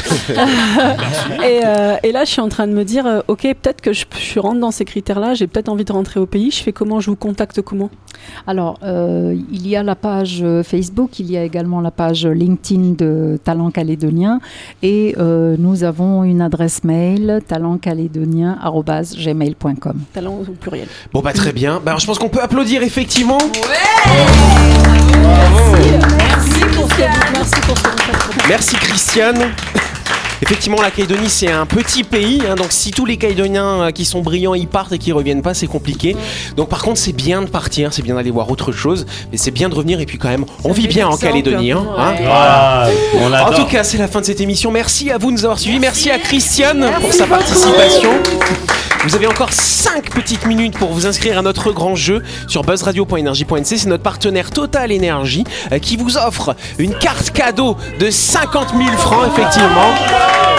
et, 1.43 1.61
euh, 1.65 1.95
et 2.03 2.11
là, 2.11 2.25
je 2.25 2.31
suis 2.31 2.41
en 2.41 2.49
train 2.49 2.67
de 2.67 2.73
me 2.73 2.83
dire, 2.83 3.05
euh, 3.07 3.21
ok, 3.27 3.41
peut-être 3.61 3.81
que 3.81 3.93
je, 3.93 4.05
je 4.17 4.39
rentre 4.39 4.59
dans 4.59 4.71
ces 4.71 4.85
critères-là. 4.85 5.33
J'ai 5.33 5.47
peut-être 5.47 5.69
envie 5.69 5.85
de 5.85 5.91
rentrer 5.93 6.19
au 6.19 6.25
pays. 6.25 6.51
Je 6.51 6.61
fais 6.63 6.71
comment 6.73 6.99
Je 6.99 7.09
vous 7.09 7.15
contacte 7.15 7.61
comment? 7.61 7.89
Alors, 8.47 8.77
euh, 8.83 9.35
il 9.51 9.67
y 9.67 9.75
a 9.75 9.83
la 9.83 9.95
page 9.95 10.43
Facebook, 10.63 11.19
il 11.19 11.29
y 11.31 11.37
a 11.37 11.43
également 11.43 11.81
la 11.81 11.91
page 11.91 12.25
LinkedIn 12.25 12.93
de 12.97 13.39
Talent 13.43 13.69
Calédonien 13.71 14.39
et 14.83 15.15
euh, 15.17 15.55
nous 15.57 15.83
avons 15.83 16.23
une 16.23 16.41
adresse 16.41 16.83
mail 16.83 17.41
talentcalédonien.gmail.com. 17.47 19.99
Talent 20.13 20.39
au 20.47 20.51
pluriel. 20.53 20.87
Bon 21.13 21.21
bah 21.21 21.33
très 21.33 21.51
bien. 21.53 21.75
Bah, 21.83 21.91
alors, 21.91 21.99
je 21.99 22.05
pense 22.07 22.19
qu'on 22.19 22.29
peut 22.29 22.41
applaudir 22.41 22.81
effectivement. 22.83 23.37
Merci 26.17 26.61
pour 26.75 26.89
ce 26.89 26.95
que 26.95 27.03
vous- 27.03 27.33
merci 27.33 27.61
pour 27.61 27.77
ce 27.77 27.83
que 27.83 27.89
vous 27.89 27.97
faites. 27.97 28.47
Merci 28.49 28.75
Christiane. 28.75 29.51
Effectivement, 30.41 30.81
la 30.81 30.91
Calédonie, 30.91 31.29
c'est 31.29 31.51
un 31.51 31.65
petit 31.65 32.03
pays, 32.03 32.41
hein, 32.49 32.55
donc 32.55 32.67
si 32.69 32.91
tous 32.91 33.05
les 33.05 33.17
Calédoniens 33.17 33.81
euh, 33.83 33.91
qui 33.91 34.05
sont 34.05 34.21
brillants 34.21 34.53
y 34.55 34.65
partent 34.65 34.93
et 34.93 34.97
qui 34.97 35.11
reviennent 35.11 35.41
pas, 35.41 35.53
c'est 35.53 35.67
compliqué. 35.67 36.15
Donc 36.55 36.69
par 36.69 36.81
contre, 36.81 36.97
c'est 36.97 37.13
bien 37.13 37.41
de 37.41 37.47
partir, 37.49 37.93
c'est 37.93 38.01
bien 38.01 38.15
d'aller 38.15 38.31
voir 38.31 38.49
autre 38.49 38.71
chose, 38.71 39.05
mais 39.31 39.37
c'est 39.37 39.51
bien 39.51 39.69
de 39.69 39.75
revenir 39.75 39.99
et 39.99 40.05
puis 40.05 40.17
quand 40.17 40.29
même, 40.29 40.45
on 40.63 40.71
vit 40.71 40.87
bien 40.87 41.07
en 41.07 41.17
Calédonie. 41.17 41.71
hein, 41.71 41.85
hein. 41.97 42.13
Voilà, 42.19 42.89
on 43.15 43.33
En 43.33 43.53
tout 43.53 43.65
cas, 43.65 43.83
c'est 43.83 43.97
la 43.97 44.07
fin 44.07 44.21
de 44.21 44.25
cette 44.25 44.41
émission. 44.41 44.71
Merci 44.71 45.11
à 45.11 45.17
vous 45.17 45.27
de 45.27 45.33
nous 45.33 45.45
avoir 45.45 45.59
suivis. 45.59 45.79
Merci 45.79 46.09
à 46.09 46.19
Christiane 46.19 46.89
pour 47.01 47.13
sa 47.13 47.25
participation. 47.25 48.11
Vous 49.09 49.15
avez 49.15 49.25
encore 49.25 49.51
5 49.51 50.11
petites 50.11 50.45
minutes 50.45 50.77
pour 50.77 50.93
vous 50.93 51.07
inscrire 51.07 51.39
à 51.39 51.41
notre 51.41 51.71
grand 51.71 51.95
jeu 51.95 52.21
sur 52.47 52.61
buzzradio.energie.nc. 52.61 53.65
C'est 53.65 53.87
notre 53.87 54.03
partenaire 54.03 54.51
Total 54.51 54.91
Energy 54.93 55.45
euh, 55.71 55.79
qui 55.79 55.97
vous 55.97 56.15
offre 56.15 56.55
une 56.77 56.93
carte 56.93 57.31
cadeau 57.31 57.75
de 57.99 58.11
50 58.11 58.67
000 58.77 58.87
francs, 58.97 59.25
effectivement. 59.33 59.95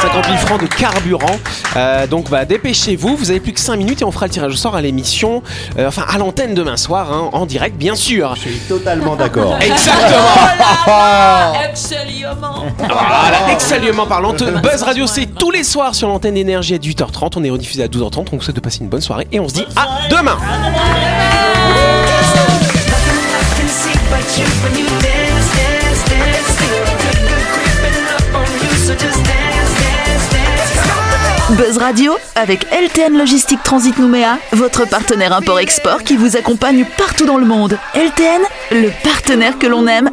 50 0.03 0.25
000 0.25 0.37
francs 0.39 0.61
de 0.61 0.67
carburant. 0.67 1.39
Euh, 1.77 2.09
donc, 2.09 2.29
bah, 2.29 2.45
dépêchez-vous. 2.45 3.17
Vous 3.17 3.31
avez 3.31 3.39
plus 3.39 3.53
que 3.53 3.61
5 3.61 3.77
minutes 3.77 4.03
et 4.03 4.05
on 4.05 4.11
fera 4.11 4.27
le 4.27 4.33
tirage 4.33 4.53
au 4.53 4.57
sort 4.57 4.75
à 4.75 4.81
l'émission, 4.81 5.45
euh, 5.79 5.87
enfin 5.87 6.05
à 6.09 6.19
l'antenne 6.19 6.53
demain 6.55 6.77
soir, 6.77 7.13
hein, 7.13 7.31
en 7.33 7.47
direct, 7.47 7.77
bien 7.77 7.95
sûr. 7.95 8.35
Je 8.35 8.41
suis 8.49 8.59
totalement 8.69 9.15
d'accord. 9.15 9.59
Exactement. 9.61 10.01
Voilà, 12.79 13.53
excellemment 13.53 14.07
parlant. 14.07 14.33
Buzz 14.33 14.83
Radio, 14.83 15.07
c'est 15.07 15.27
tous 15.27 15.51
les 15.51 15.65
soirs 15.65 15.95
sur 15.95 16.09
l'antenne 16.09 16.35
d'énergie 16.35 16.75
à 16.75 16.79
18h30. 16.79 17.33
On 17.37 17.45
est 17.45 17.51
rediffusé 17.51 17.83
à 17.83 17.87
12h30. 17.87 18.27
On 18.33 18.37
vous 18.41 18.45
souhaite 18.45 18.57
de 18.57 18.61
passer 18.61 18.81
une 18.81 18.89
bonne 18.89 19.03
soirée 19.03 19.29
et 19.33 19.39
on 19.39 19.49
se 19.49 19.55
dit 19.55 19.67
à 19.77 20.09
demain. 20.09 20.39
Buzz 31.51 31.79
Radio 31.79 32.17
avec 32.35 32.65
LTN 32.71 33.19
Logistique 33.19 33.63
Transit 33.63 33.99
Nouméa, 33.99 34.39
votre 34.53 34.89
partenaire 34.89 35.35
import-export 35.35 36.03
qui 36.03 36.17
vous 36.17 36.37
accompagne 36.37 36.87
partout 36.97 37.27
dans 37.27 37.37
le 37.37 37.45
monde. 37.45 37.77
LTN, 37.95 38.41
le 38.71 38.91
partenaire 39.03 39.59
que 39.59 39.67
l'on 39.67 39.87
aime. 39.87 40.11